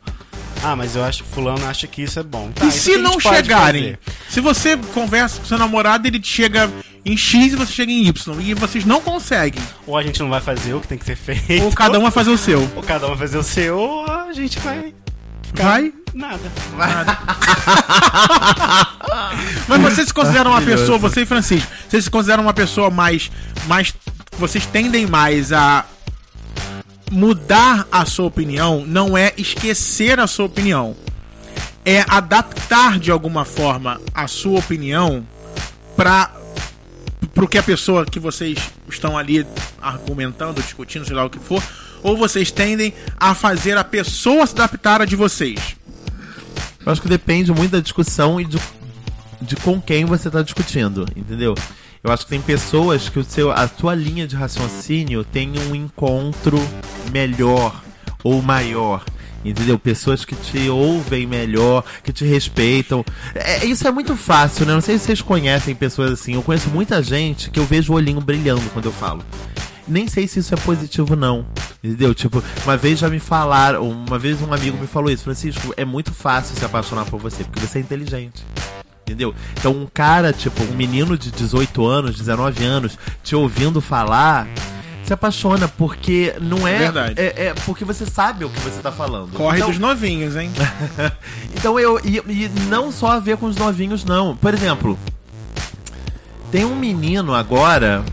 [0.64, 2.50] Ah, mas eu acho que fulano acha que isso é bom.
[2.54, 3.98] Tá, E se não chegarem?
[4.30, 6.70] Se você conversa com seu namorado, ele chega
[7.06, 8.42] em X e você chega em Y.
[8.42, 9.62] E vocês não conseguem.
[9.86, 11.64] Ou a gente não vai fazer o que tem que ser feito.
[11.64, 12.62] Ou cada um vai fazer o seu.
[12.76, 14.94] Ou cada um vai fazer o seu, ou a gente vai
[15.54, 15.92] Vai?
[16.14, 16.40] nada.
[19.68, 23.30] Mas vocês se consideram uma pessoa, você e Francisco, vocês se consideram uma pessoa mais.
[23.68, 23.94] mais
[24.38, 25.86] vocês tendem mais a
[27.14, 30.96] mudar a sua opinião, não é esquecer a sua opinião.
[31.86, 35.26] É adaptar de alguma forma a sua opinião
[35.96, 36.32] para
[37.34, 38.58] pro que a pessoa que vocês
[38.90, 39.46] estão ali
[39.82, 41.64] argumentando, discutindo, sei lá o que for,
[42.02, 45.76] ou vocês tendem a fazer a pessoa se adaptar a de vocês.
[46.86, 48.58] Eu acho que depende muito da discussão e de,
[49.58, 51.56] com quem você tá discutindo, entendeu?
[52.04, 55.74] Eu acho que tem pessoas que o seu, a tua linha de raciocínio tem um
[55.74, 56.60] encontro
[57.14, 57.82] melhor
[58.22, 59.06] ou maior.
[59.44, 59.80] Entendeu?
[59.80, 63.06] Pessoas que te ouvem melhor, que te respeitam.
[63.34, 64.74] É, isso é muito fácil, né?
[64.74, 66.34] Não sei se vocês conhecem pessoas assim.
[66.34, 69.24] Eu conheço muita gente que eu vejo o olhinho brilhando quando eu falo.
[69.88, 71.46] Nem sei se isso é positivo, não.
[71.82, 72.14] Entendeu?
[72.14, 75.86] Tipo, uma vez já me falaram, uma vez um amigo me falou isso, Francisco, é
[75.86, 78.44] muito fácil se apaixonar por você, porque você é inteligente.
[79.06, 79.36] Entendeu?
[79.60, 84.48] Então, um cara, tipo, um menino de 18 anos, 19 anos, te ouvindo falar,
[85.04, 86.78] se apaixona, porque não é.
[86.80, 87.20] Verdade.
[87.20, 89.34] É, é porque você sabe o que você tá falando.
[89.34, 90.50] Corre então, dos novinhos, hein?
[91.54, 92.00] então eu.
[92.04, 94.38] E, e não só a ver com os novinhos, não.
[94.38, 94.98] Por exemplo,
[96.50, 98.06] tem um menino agora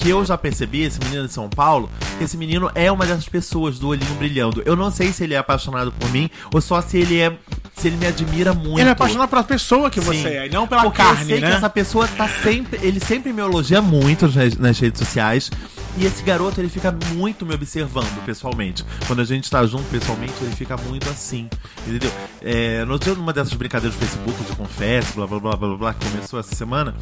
[0.00, 3.28] que eu já percebi, esse menino de São Paulo, que esse menino é uma dessas
[3.28, 4.62] pessoas do olhinho brilhando.
[4.64, 7.36] Eu não sei se ele é apaixonado por mim ou só se ele é.
[7.76, 8.80] se ele me admira muito.
[8.80, 10.06] Ele é apaixonado pela pessoa que Sim.
[10.06, 11.50] você é, e não pela Porque eu carne, sei né?
[11.50, 12.80] que essa pessoa tá sempre.
[12.82, 15.50] Ele sempre me elogia muito nas, nas redes sociais.
[15.98, 18.84] E esse garoto, ele fica muito me observando pessoalmente.
[19.06, 21.48] Quando a gente tá junto pessoalmente, ele fica muito assim.
[21.86, 22.10] Entendeu?
[22.40, 25.94] É, no dia, numa dessas brincadeiras do Facebook de confesso, blá blá blá blá, blá
[25.94, 26.94] que começou essa semana.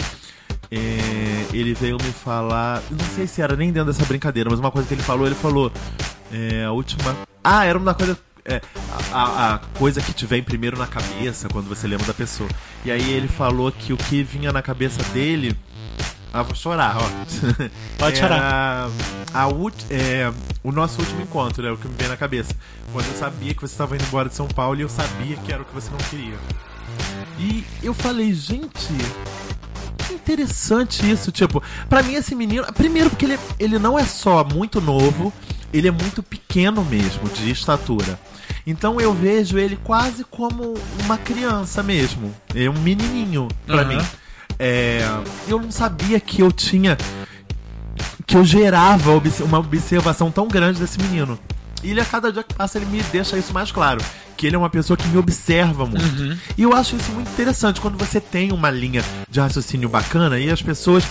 [0.71, 2.83] É, ele veio me falar.
[2.91, 5.35] Não sei se era nem dentro dessa brincadeira, mas uma coisa que ele falou, ele
[5.35, 5.73] falou.
[6.33, 7.17] é, a última.
[7.43, 8.19] Ah, era uma coisa.
[8.45, 8.61] é,
[9.13, 12.49] a, a- coisa que te vem primeiro na cabeça quando você lembra da pessoa.
[12.85, 15.57] E aí ele falou que o que vinha na cabeça dele.
[16.31, 17.09] Ah, vou chorar, ó.
[17.99, 18.89] Pode Era
[19.33, 20.31] A, ult- é,
[20.63, 21.71] o nosso último encontro, né?
[21.71, 22.55] O que me veio na cabeça.
[22.93, 25.51] Quando eu sabia que você estava indo embora de São Paulo e eu sabia que
[25.51, 26.35] era o que você não queria.
[27.39, 28.93] E eu falei, gente,
[30.33, 31.33] interessante isso.
[31.33, 32.65] Tipo, pra mim esse menino.
[32.75, 35.33] Primeiro, porque ele, ele não é só muito novo,
[35.73, 38.19] ele é muito pequeno mesmo, de estatura.
[38.67, 40.75] Então eu vejo ele quase como
[41.05, 42.35] uma criança mesmo.
[42.55, 43.85] É um menininho pra Aham.
[43.97, 44.05] mim.
[44.59, 45.01] É,
[45.47, 46.97] eu não sabia que eu tinha.
[48.27, 49.13] que eu gerava
[49.45, 51.39] uma observação tão grande desse menino.
[51.83, 54.01] E ele, a cada dia que passa, ele me deixa isso mais claro.
[54.37, 56.39] Que ele é uma pessoa que me observa muito.
[56.57, 57.81] E eu acho isso muito interessante.
[57.81, 61.05] Quando você tem uma linha de raciocínio bacana e as pessoas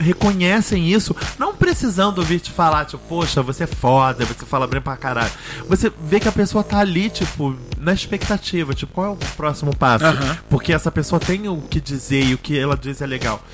[0.00, 4.80] reconhecem isso, não precisando ouvir te falar, tipo, poxa, você é foda, você fala bem
[4.80, 5.30] pra caralho.
[5.68, 9.76] Você vê que a pessoa tá ali, tipo, na expectativa, tipo, qual é o próximo
[9.76, 10.06] passo?
[10.06, 10.38] Aham.
[10.48, 13.44] Porque essa pessoa tem o que dizer e o que ela diz é legal.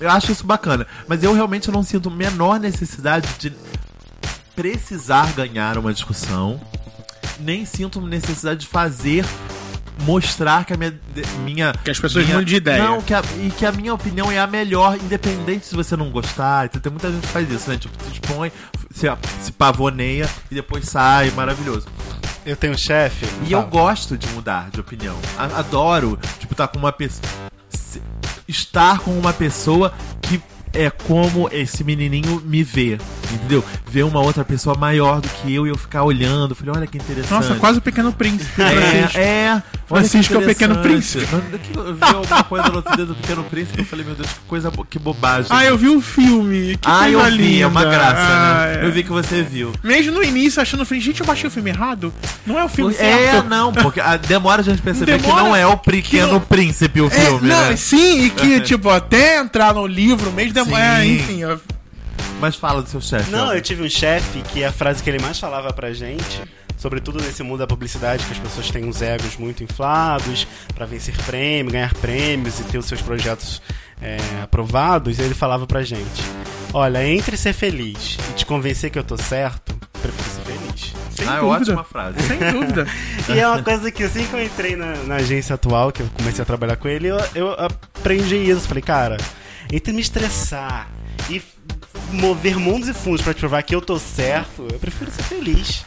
[0.00, 3.52] Eu acho isso bacana, mas eu realmente não sinto menor necessidade de
[4.54, 6.60] precisar ganhar uma discussão,
[7.40, 9.24] nem sinto necessidade de fazer
[10.04, 10.94] mostrar que a minha
[11.44, 12.82] minha Que as pessoas minha, mudam de ideia.
[12.82, 16.10] Não, que a, e que a minha opinião é a melhor, independente se você não
[16.10, 16.66] gostar.
[16.66, 17.76] Então, tem muita gente que faz isso, né?
[17.76, 18.50] Tipo, se expõe,
[18.90, 19.06] se,
[19.42, 21.86] se pavoneia e depois sai, maravilhoso.
[22.44, 23.24] Eu tenho um chefe.
[23.46, 25.16] E eu gosto de mudar de opinião.
[25.38, 27.22] A- Adoro, tipo, estar com uma pessoa.
[28.48, 29.92] Estar com uma pessoa
[30.72, 32.98] é como esse menininho me vê,
[33.32, 33.64] entendeu?
[33.90, 36.54] Ver uma outra pessoa maior do que eu e eu ficar olhando.
[36.54, 37.30] Falei, olha que interessante.
[37.30, 38.50] Nossa, quase o Pequeno Príncipe.
[38.52, 39.18] Francisco.
[39.18, 39.62] É, é.
[39.90, 40.76] Olha Francisco que é o Pequeno.
[40.78, 41.26] Príncipe.
[41.76, 44.40] Eu vi alguma coisa no outro dia do Pequeno Príncipe eu falei, meu Deus, que
[44.48, 45.48] coisa, que bobagem.
[45.50, 46.76] Ah, eu vi o filme.
[46.78, 47.64] Que Ah, eu vi, linda.
[47.64, 48.80] é uma graça, Ah, né?
[48.82, 48.86] é.
[48.86, 49.72] Eu vi que você viu.
[49.82, 52.12] Mesmo no início, achando o filme, gente, eu baixei o filme errado.
[52.46, 53.48] Não é o filme É, certo.
[53.48, 57.00] não, porque a- demora a gente perceber Demora que não é o Pequeno que- Príncipe
[57.00, 57.76] o É, filme, não, né?
[57.76, 61.14] sim, e que, tipo, até entrar no livro mesmo, demora, Sim.
[61.14, 61.40] enfim.
[61.42, 61.60] eu-
[62.40, 63.30] Mas fala do seu chefe.
[63.30, 63.54] Não, Elton.
[63.54, 66.40] eu tive um chefe que a frase que ele mais falava pra gente,
[66.76, 71.14] sobretudo nesse mundo da publicidade, que as pessoas têm uns egos muito inflados pra vencer
[71.24, 73.62] prêmio, ganhar prêmios e ter os seus projetos
[74.00, 76.20] é, aprovados, ele falava pra gente:
[76.74, 80.92] Olha, entre ser feliz e te convencer que eu tô certo, prefiro ser feliz.
[81.14, 81.56] Sem ah, é dúvida.
[81.60, 82.16] ótima frase.
[82.26, 82.86] Sem dúvida.
[83.28, 86.08] E é uma coisa que assim que eu entrei na, na agência atual, que eu
[86.14, 88.66] comecei a trabalhar com ele, eu, eu aprendi isso.
[88.66, 89.18] Falei, cara,
[89.72, 90.88] entre me estressar
[91.30, 91.40] e
[92.12, 95.84] mover mundos e fundos pra te provar que eu tô certo, eu prefiro ser feliz.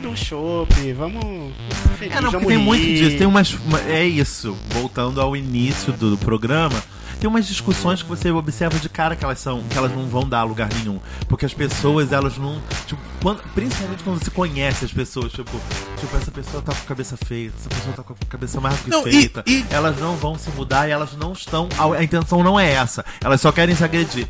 [0.00, 1.52] Me um chopp, vamos,
[1.98, 2.98] felizes, É, não, porque vamos tem muito rir.
[2.98, 3.16] disso.
[3.18, 3.54] Tem umas.
[3.54, 4.54] uma- é isso.
[4.70, 6.82] Voltando ao início do, programa.
[7.20, 10.28] Tem umas discussões que você observa de cara que elas são, que elas não vão
[10.28, 11.00] dar lugar nenhum.
[11.28, 12.60] Porque as pessoas, elas não.
[12.86, 15.58] Tipo, quando- principalmente quando você conhece as pessoas, tipo,
[15.98, 18.76] tipo, essa pessoa tá com a cabeça feia, essa pessoa tá com a cabeça mais
[18.76, 19.42] do que Não, e- feita.
[19.46, 21.68] e- Elas não vão se mudar e elas não estão.
[21.78, 23.04] A, a intenção não é essa.
[23.22, 24.28] Elas só querem se agredir.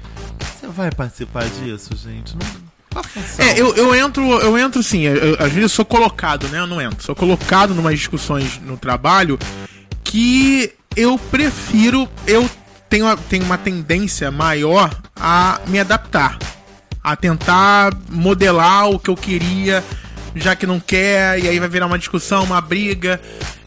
[0.60, 2.36] Você vai participar disso, gente?
[2.36, 2.64] Não.
[3.38, 6.60] É, eu, eu entro, eu entro sim, eu- eu- às vezes eu sou colocado, né?
[6.60, 7.02] Eu não entro.
[7.04, 9.36] Sou colocado numas discussões no trabalho
[10.04, 12.48] que eu prefiro, eu
[12.88, 16.38] tenho, tenho uma tendência maior a me adaptar.
[17.02, 19.84] A tentar modelar o que eu queria,
[20.34, 23.20] já que não quer, e aí vai virar uma discussão, uma briga.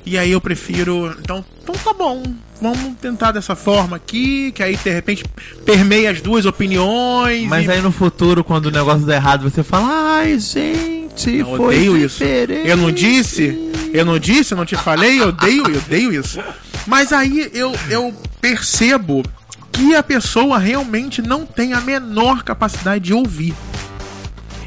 [0.05, 1.15] E aí eu prefiro.
[1.19, 2.23] Então, então tá bom.
[2.59, 5.23] Vamos tentar dessa forma aqui, que aí de repente
[5.63, 7.47] permeia as duas opiniões.
[7.47, 9.85] Mas e- aí no futuro, quando o negócio der errado, você fala,
[10.17, 12.17] ai, gente, te Eu foi odeio isso.
[12.19, 12.67] diferente.
[12.67, 13.71] Eu não disse?
[13.93, 14.53] Eu não disse?
[14.53, 15.21] Eu não te falei?
[15.21, 16.39] Eu odeio, eu odeio isso.
[16.87, 19.23] Mas aí eu, eu percebo
[19.71, 23.53] que a pessoa realmente não tem a menor capacidade de ouvir.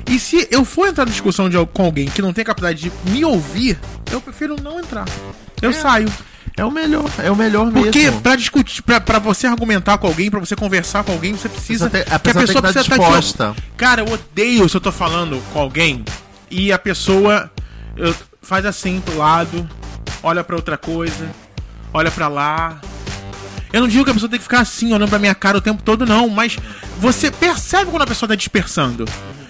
[0.08, 3.10] E se eu for entrar na discussão de, com alguém que não tem capacidade de
[3.10, 3.78] me ouvir,
[4.10, 5.06] eu prefiro não entrar.
[5.62, 6.12] Eu saio.
[6.56, 8.20] É o melhor, é o melhor Porque mesmo.
[8.20, 11.88] pra discutir, pra, pra você argumentar com alguém, pra você conversar com alguém, você precisa.
[11.88, 13.56] Você tem- a pessoa tem que estar tá disposta.
[13.76, 16.04] Cara, eu odeio se eu tô falando com alguém
[16.50, 17.50] e a pessoa
[17.96, 19.66] eu- faz assim pro lado,
[20.22, 21.30] olha pra outra coisa,
[21.92, 22.80] olha pra lá.
[23.72, 25.60] Eu não digo que a pessoa tem que ficar assim, olhando pra minha cara o
[25.60, 26.58] tempo todo, não, mas
[26.98, 29.04] você percebe quando a pessoa tá dispersando.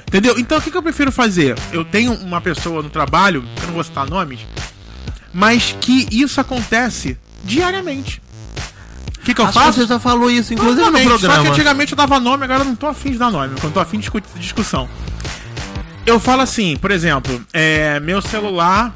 [0.07, 0.39] Entendeu?
[0.39, 1.57] Então o que, que eu prefiro fazer?
[1.73, 4.41] Eu tenho uma pessoa no trabalho, eu não vou citar nomes,
[5.33, 8.21] mas que isso acontece diariamente.
[9.19, 9.81] O que, que eu Acho que faço?
[9.81, 11.51] você já falou isso, inclusive no Exatamente, Só que programa.
[11.51, 13.55] antigamente eu dava nome, agora eu não tô afim de dar nome.
[13.61, 14.89] Quando tô afim de discu- discussão.
[16.05, 18.93] Eu falo assim, por exemplo, é, meu celular,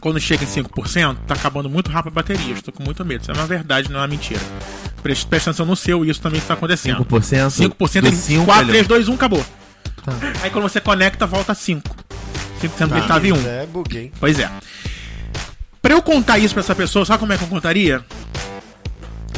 [0.00, 2.54] quando chega em 5%, tá acabando muito rápido a bateria.
[2.54, 3.22] Estou com muito medo.
[3.22, 4.40] Isso é uma verdade, não é uma mentira.
[5.02, 7.04] Preste, preste atenção no seu, isso também está acontecendo.
[7.04, 9.44] 5%, 5% do em 5, 4, ele- 3, 2, 1, acabou.
[10.04, 10.12] Tá.
[10.42, 11.94] Aí quando você conecta, volta 5.
[12.60, 13.46] 5% que ele tava em 1.
[13.46, 14.12] É, buguei.
[14.18, 14.50] Pois é.
[15.80, 18.04] Pra eu contar isso pra essa pessoa, sabe como é que eu contaria?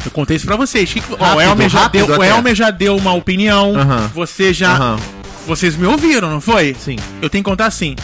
[0.05, 0.91] Eu contei isso pra vocês.
[0.91, 2.23] Que, ó, o Rápido, Elmer já, rápido deu, o.
[2.23, 3.73] Elmer já deu uma opinião.
[3.77, 4.11] Aham.
[4.13, 4.73] Você já.
[4.75, 4.99] Aham.
[5.47, 6.73] Vocês me ouviram, não foi?
[6.77, 6.97] Sim.
[7.21, 7.95] Eu tenho que contar assim.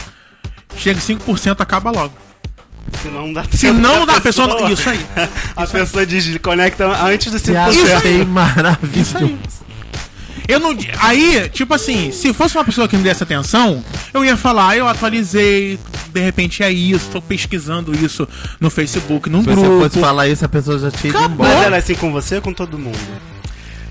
[0.78, 2.14] Chega em 5%, acaba logo.
[3.02, 4.48] Se não dá Se não dá, a pessoa.
[4.48, 5.00] não- Isso aí.
[5.56, 7.54] A pessoa desconecta antes do 5%.
[7.88, 9.38] Já achei maravilhoso.
[10.48, 10.76] Eu não.
[11.00, 13.84] Aí, tipo assim, se fosse uma pessoa que me desse atenção,
[14.14, 15.78] eu ia falar, eu atualizei,
[16.12, 18.28] de repente é isso, tô pesquisando isso
[18.60, 19.84] no Facebook, num Se você grupo.
[19.84, 21.38] fosse falar isso, a pessoa já tinha ido Acabou.
[21.46, 21.66] Mas embora.
[21.68, 22.98] ela é assim com você ou com todo mundo?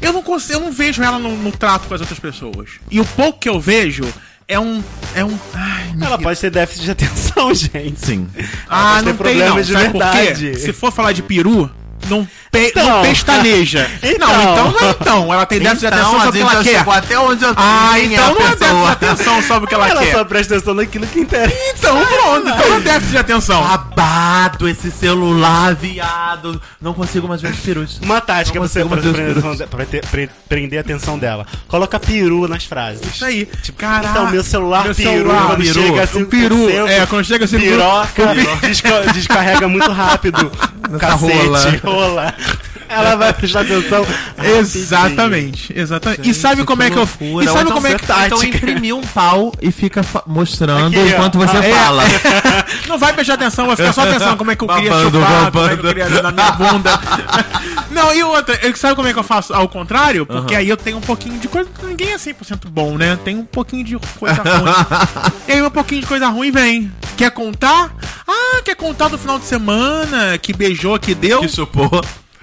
[0.02, 2.70] Eu não consigo, eu não vejo ela no, no trato com as outras pessoas.
[2.90, 4.04] E o pouco que eu vejo
[4.48, 4.82] é um.
[5.14, 5.38] É um.
[5.54, 8.00] Ai, Ela pode ter déficit de atenção, gente.
[8.04, 8.26] Sim.
[8.68, 9.16] Ah, pode ter não tem não.
[9.16, 10.18] problemas de Sabe por quê?
[10.18, 10.60] verdade.
[10.60, 11.70] Se for falar de peru,
[12.08, 12.86] não, pe Então.
[12.88, 13.90] não pestaneja.
[14.02, 14.28] Então.
[14.32, 15.32] Não, então não é então.
[15.34, 16.78] Ela tem déficit de atenção sobre o que ela quer.
[16.78, 19.88] chegou até onde eu Ah, então não é déficit de atenção sobre o que ela,
[19.88, 20.12] Ela quer.
[20.12, 21.56] só presta atenção naquilo que interessa.
[21.78, 23.62] Então pronto, então não é déficit de atenção.
[23.62, 26.60] Babado esse celular, viado.
[26.80, 27.98] Não consigo mais ver os perus.
[28.02, 31.46] Uma tática pra, você, pra, prender, prender a atenção dela.
[31.68, 33.02] Coloca peru nas frases.
[33.14, 33.46] Isso aí.
[33.76, 34.08] Caraca.
[34.10, 35.82] Então, meu celular Meu peru, celular, quando peru.
[35.82, 38.34] chega a O 5%, peru, é, quando chega a 5%, piroca,
[38.66, 40.50] desca- descarrega muito rápido.
[40.98, 42.34] Cacete, rola rola.
[42.88, 44.06] Ela vai prestar atenção.
[44.42, 46.28] Exatamente, exatamente.
[46.28, 47.02] e sabe como é que eu.
[47.04, 48.04] E sabe então como é que.
[48.04, 48.46] Então tática.
[48.46, 51.74] imprimir um pau e fica mostrando Aqui, enquanto você Ah, é.
[51.74, 52.02] fala.
[52.88, 55.52] Não vai prestar atenção, vai ficar só pensando como é que eu queria Babando, chupar,
[55.52, 55.94] como é que eu babando.
[55.94, 57.00] queria na minha bunda.
[57.90, 60.24] Não, e outra, sabe como é que eu faço ao contrário?
[60.24, 61.68] Porque aí eu tenho um pouquinho de coisa.
[61.82, 63.18] Ninguém é 100% bom, né?
[63.24, 64.72] Tem um pouquinho de coisa ruim.
[65.48, 66.92] e aí um pouquinho de coisa ruim vem.
[67.16, 67.92] Quer contar?
[68.26, 70.38] Ah, quer contar do final de semana?
[70.38, 71.40] Que beijou, que deu?
[71.40, 71.48] Que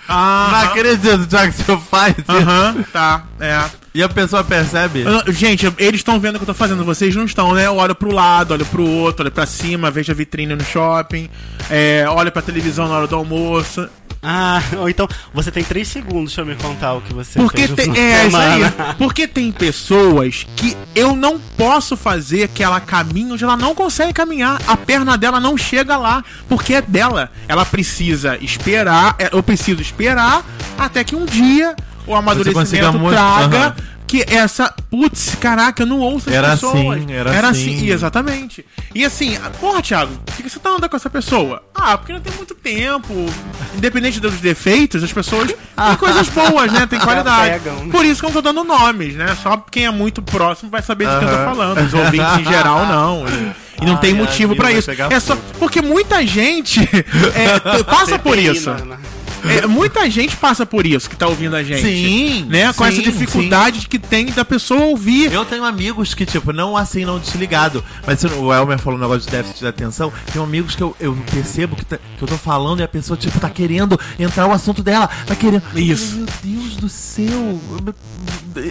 [0.06, 0.16] chupou.
[0.16, 2.32] Não Ah, acredito, já que você faz isso.
[2.32, 3.64] aham, tá, é.
[3.94, 5.02] E a pessoa percebe.
[5.04, 7.66] Eu não- Gente, eles estão vendo o que eu tô fazendo, vocês não estão, né?
[7.66, 11.30] Eu olho pro lado, olho pro outro, olho pra cima, vejo a vitrine no shopping,
[11.70, 13.88] é, olho pra televisão na hora do almoço.
[14.28, 17.76] Ah, ou então você tem 3 segundos pra me contar o que você Porque fez
[17.76, 18.62] tem, é, isso aí.
[18.98, 24.14] Porque tem pessoas que eu não posso fazer que ela caminhe onde ela não consegue
[24.14, 24.60] caminhar.
[24.68, 27.32] A perna dela não chega lá, porque é dela.
[27.48, 30.44] Ela precisa esperar, é, eu preciso esperar
[30.78, 31.76] até que um dia
[32.08, 33.76] o amadurecimento traga Aham.
[34.08, 36.76] Que essa, putz, caraca, eu não ouço as Era pessoas.
[36.98, 37.90] assim, era assim.
[37.90, 38.66] exatamente.
[38.94, 41.64] E assim, porra, Thiago, por que você tá andando com essa pessoa?
[41.74, 43.14] Ah, porque não tem muito tempo.
[43.76, 45.58] Independente dos defeitos, as pessoas têm
[45.98, 46.86] coisas boas, né?
[46.88, 47.64] Tem qualidade.
[47.66, 47.92] né?
[47.92, 49.36] Por isso que eu não tô dando nomes, né?
[49.42, 51.82] Só quem é muito próximo vai saber de quem eu tô falando.
[51.82, 53.26] Os ouvintes em geral, não.
[53.28, 54.92] E, e não Ai, tem motivo vai isso.
[54.92, 56.80] É só porque muita gente
[57.36, 58.70] é, passa por isso.
[59.44, 61.82] É, muita gente passa por isso que tá ouvindo a gente.
[61.82, 62.72] Sim, Né?
[62.74, 65.32] Com essa sim, dificuldade que tem da pessoa ouvir.
[65.32, 67.84] Eu tenho amigos que, tipo, não assim, não desligado.
[68.06, 70.12] Mas se o Elmer falou um negócio de déficit de atenção.
[70.32, 73.18] Tem amigos que eu, eu percebo que, tá- que eu tô falando e a pessoa,
[73.18, 75.10] tipo, tá querendo entrar o assunto dela.
[75.26, 75.64] Tá querendo.
[75.76, 76.16] Isso.
[76.18, 77.60] Meu Deus do céu.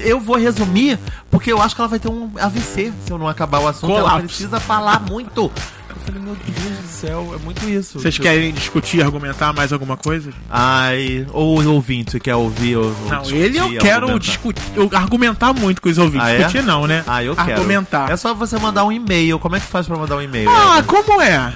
[0.04, 0.98] Eu vou resumir,
[1.30, 3.92] porque eu acho que ela vai ter um AVC se eu não acabar o assunto.
[3.96, 5.50] Ela precisa falar muito.
[6.06, 7.98] Eu falei, meu Deus do céu, é muito isso.
[7.98, 10.30] Vocês Tipo, querem discutir, argumentar mais alguma coisa?
[10.50, 14.18] Ai, ou o ouvinte quer ouvir ou, ou Não, discutir, ele eu quero argumentar.
[14.18, 16.26] discutir, eu argumentar muito com os ouvintes.
[16.26, 16.36] Ah, é?
[16.38, 17.02] Discutir não, né?
[17.06, 17.52] Ah, eu quero.
[17.52, 18.10] Argumentar.
[18.10, 19.38] É só você mandar um e-mail.
[19.38, 20.48] Como é que faz pra mandar um e-mail?
[20.50, 21.52] Ah, como é?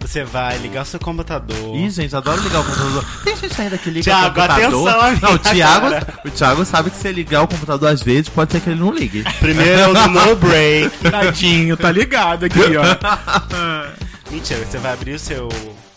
[0.00, 1.74] Você vai ligar o seu computador.
[1.76, 3.04] Ih, gente, adoro ligar o computador.
[3.24, 4.88] Tem gente ainda que liga Thiago, o computador.
[4.88, 5.86] atenção, amiga, não, o Thiago,
[6.24, 8.92] o Thiago sabe que se ligar o computador às vezes, pode ser que ele não
[8.92, 9.24] ligue.
[9.40, 10.96] Primeiro é o do no break.
[11.10, 12.84] Tadinho, tá ligado aqui, ó.
[14.30, 15.48] Mentira, você vai abrir o seu.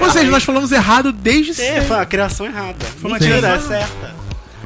[0.02, 1.80] Ou seja, nós falamos errado desde É, sempre.
[1.82, 2.76] foi uma criação errada.
[3.00, 4.18] Foi uma Mentira, é criação- certa.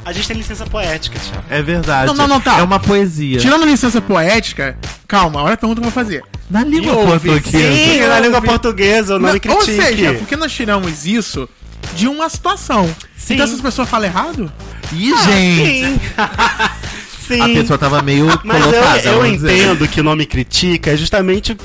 [0.05, 1.43] A gente tem licença poética, Thiago.
[1.49, 2.07] É verdade.
[2.07, 2.59] Não, não, não, tá.
[2.59, 3.39] É uma poesia.
[3.39, 4.77] Tirando a licença poética,
[5.07, 6.23] calma, olha a pergunta que eu vou fazer.
[6.49, 7.75] Na língua ouve, portuguesa.
[7.75, 9.71] Sim, na língua portuguesa, o nome critique.
[9.71, 11.47] ou seja, porque nós tiramos isso
[11.95, 12.85] de uma situação.
[13.15, 13.35] Sim.
[13.35, 14.51] Então, se as pessoas falam errado,
[14.91, 15.85] Ih, gente.
[15.85, 15.99] Sim.
[17.27, 17.41] Sim.
[17.41, 18.99] A pessoa tava meio Mas colocada.
[18.99, 19.57] eu, eu vamos dizer.
[19.57, 21.55] entendo que o nome critica é justamente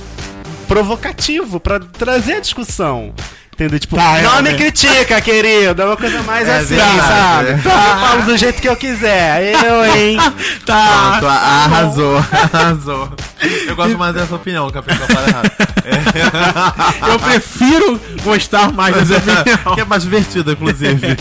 [0.69, 3.13] provocativo, pra trazer a discussão.
[3.59, 3.81] Entendeu?
[3.81, 4.55] Tipo, Tá, é, nome é.
[4.55, 5.83] critica, querido.
[5.83, 7.49] É uma coisa mais É assim, verdade, sabe?
[7.49, 7.53] é.
[7.55, 7.61] Eu
[8.07, 9.53] falo do jeito que eu quiser.
[9.65, 10.17] Eu, hein?
[10.65, 11.09] tá.
[11.19, 12.19] Pronto, a- arrasou,
[12.53, 13.13] arrasou.
[13.67, 15.51] Eu gosto mais dessa opinião, que a pessoa fala errado.
[17.11, 19.75] Eu prefiro gostar mais dessa opinião.
[19.75, 21.17] que é mais divertido, inclusive.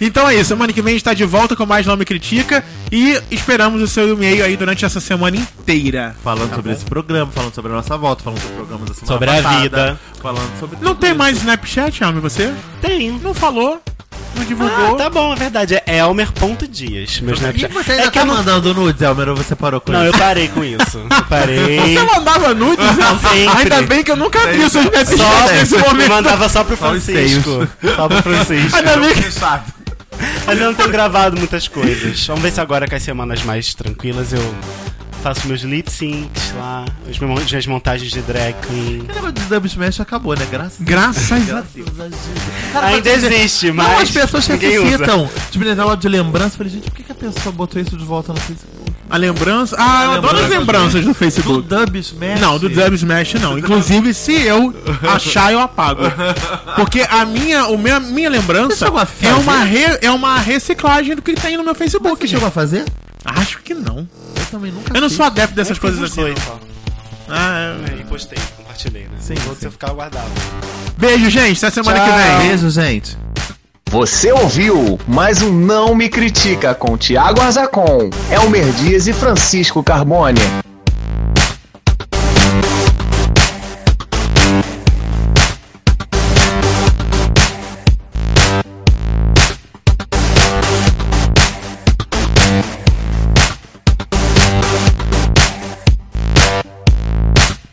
[0.00, 2.64] Então é isso, semana que vem a gente tá de volta com mais Nome Critica
[2.90, 6.14] e esperamos o seu e-mail aí durante essa semana inteira.
[6.22, 9.12] Falando sobre esse programa, falando sobre a nossa volta, falando sobre o programa da semana
[9.12, 10.00] Sobre a passada, vida.
[10.22, 11.18] Falando sobre Não tem isso.
[11.18, 12.54] mais Snapchat, Alme, você?
[12.80, 13.10] Tem.
[13.22, 13.80] Não falou,
[14.36, 14.96] não Ah, divulgou.
[14.96, 15.74] tá bom, é verdade.
[15.84, 17.20] É Elmer.dias.
[17.20, 17.72] Meu E Snapchat.
[17.74, 18.34] você ainda É que tá eu não...
[18.36, 20.14] mandando nudes, Elmer, ou você parou com Não, isso?
[20.14, 20.98] eu parei com isso.
[20.98, 21.96] Eu parei.
[21.96, 22.84] Você mandava nudes?
[23.30, 23.58] Sempre.
[23.58, 26.08] Ainda bem que eu nunca vi o seu Snapchat Só nesse eu momento.
[26.08, 27.68] mandava só pro Só os Francisco.
[27.96, 28.76] Só pro Francisco.
[28.76, 29.22] Ainda bem que...
[29.22, 29.64] Fechado.
[30.46, 32.24] Mas eu não tenho gravado muitas coisas.
[32.26, 34.54] Vamos ver se agora, com as semanas mais tranquilas, eu
[35.26, 39.00] faço meus lip syncs lá, as minhas montagens de drag queen.
[39.00, 40.46] O negócio de Dub Smash acabou, né?
[40.48, 41.88] Graças Graças a Graças Deus.
[41.88, 42.14] a Deus.
[42.72, 43.88] Cara, Ainda mas- existe, mas.
[43.88, 44.44] Não, as pessoas
[44.78, 44.84] usa.
[44.84, 45.64] necessitam de me
[45.96, 46.54] de lembrança.
[46.54, 48.86] Eu Falei, gente, por que, que a pessoa botou isso de volta no Facebook?
[49.10, 49.76] A lembrança...
[49.78, 51.68] Ah, eu adoro as lembrança lembranças do Do Facebook.
[51.68, 52.40] Dub Smash?
[52.40, 53.58] Não, do Dub Smash não.
[53.58, 54.74] Inclusive, se eu
[55.12, 56.02] achar, eu apago.
[56.76, 61.22] Porque a minha, o meu, minha Você lembrança é uma, re- é uma reciclagem do
[61.22, 62.16] que tem no meu Facebook.
[62.20, 62.84] Você chegou a fazer?
[63.26, 63.98] Acho que não.
[64.36, 65.16] Eu também nunca Eu não fiz.
[65.16, 66.22] sou adepto dessas Eu coisas assim.
[66.22, 66.60] não.
[67.28, 68.00] Ah, é.
[68.00, 69.16] E postei, compartilhei, né?
[69.20, 69.66] Sim, sim.
[69.66, 70.30] eu ficava guardado.
[70.96, 71.58] Beijo, gente.
[71.64, 72.06] Até semana Tchau.
[72.06, 72.48] que vem.
[72.48, 73.18] Beijo, gente.
[73.90, 80.40] Você ouviu mais um Não Me Critica com Tiago Arzacon, Elmer Dias e Francisco Carbone.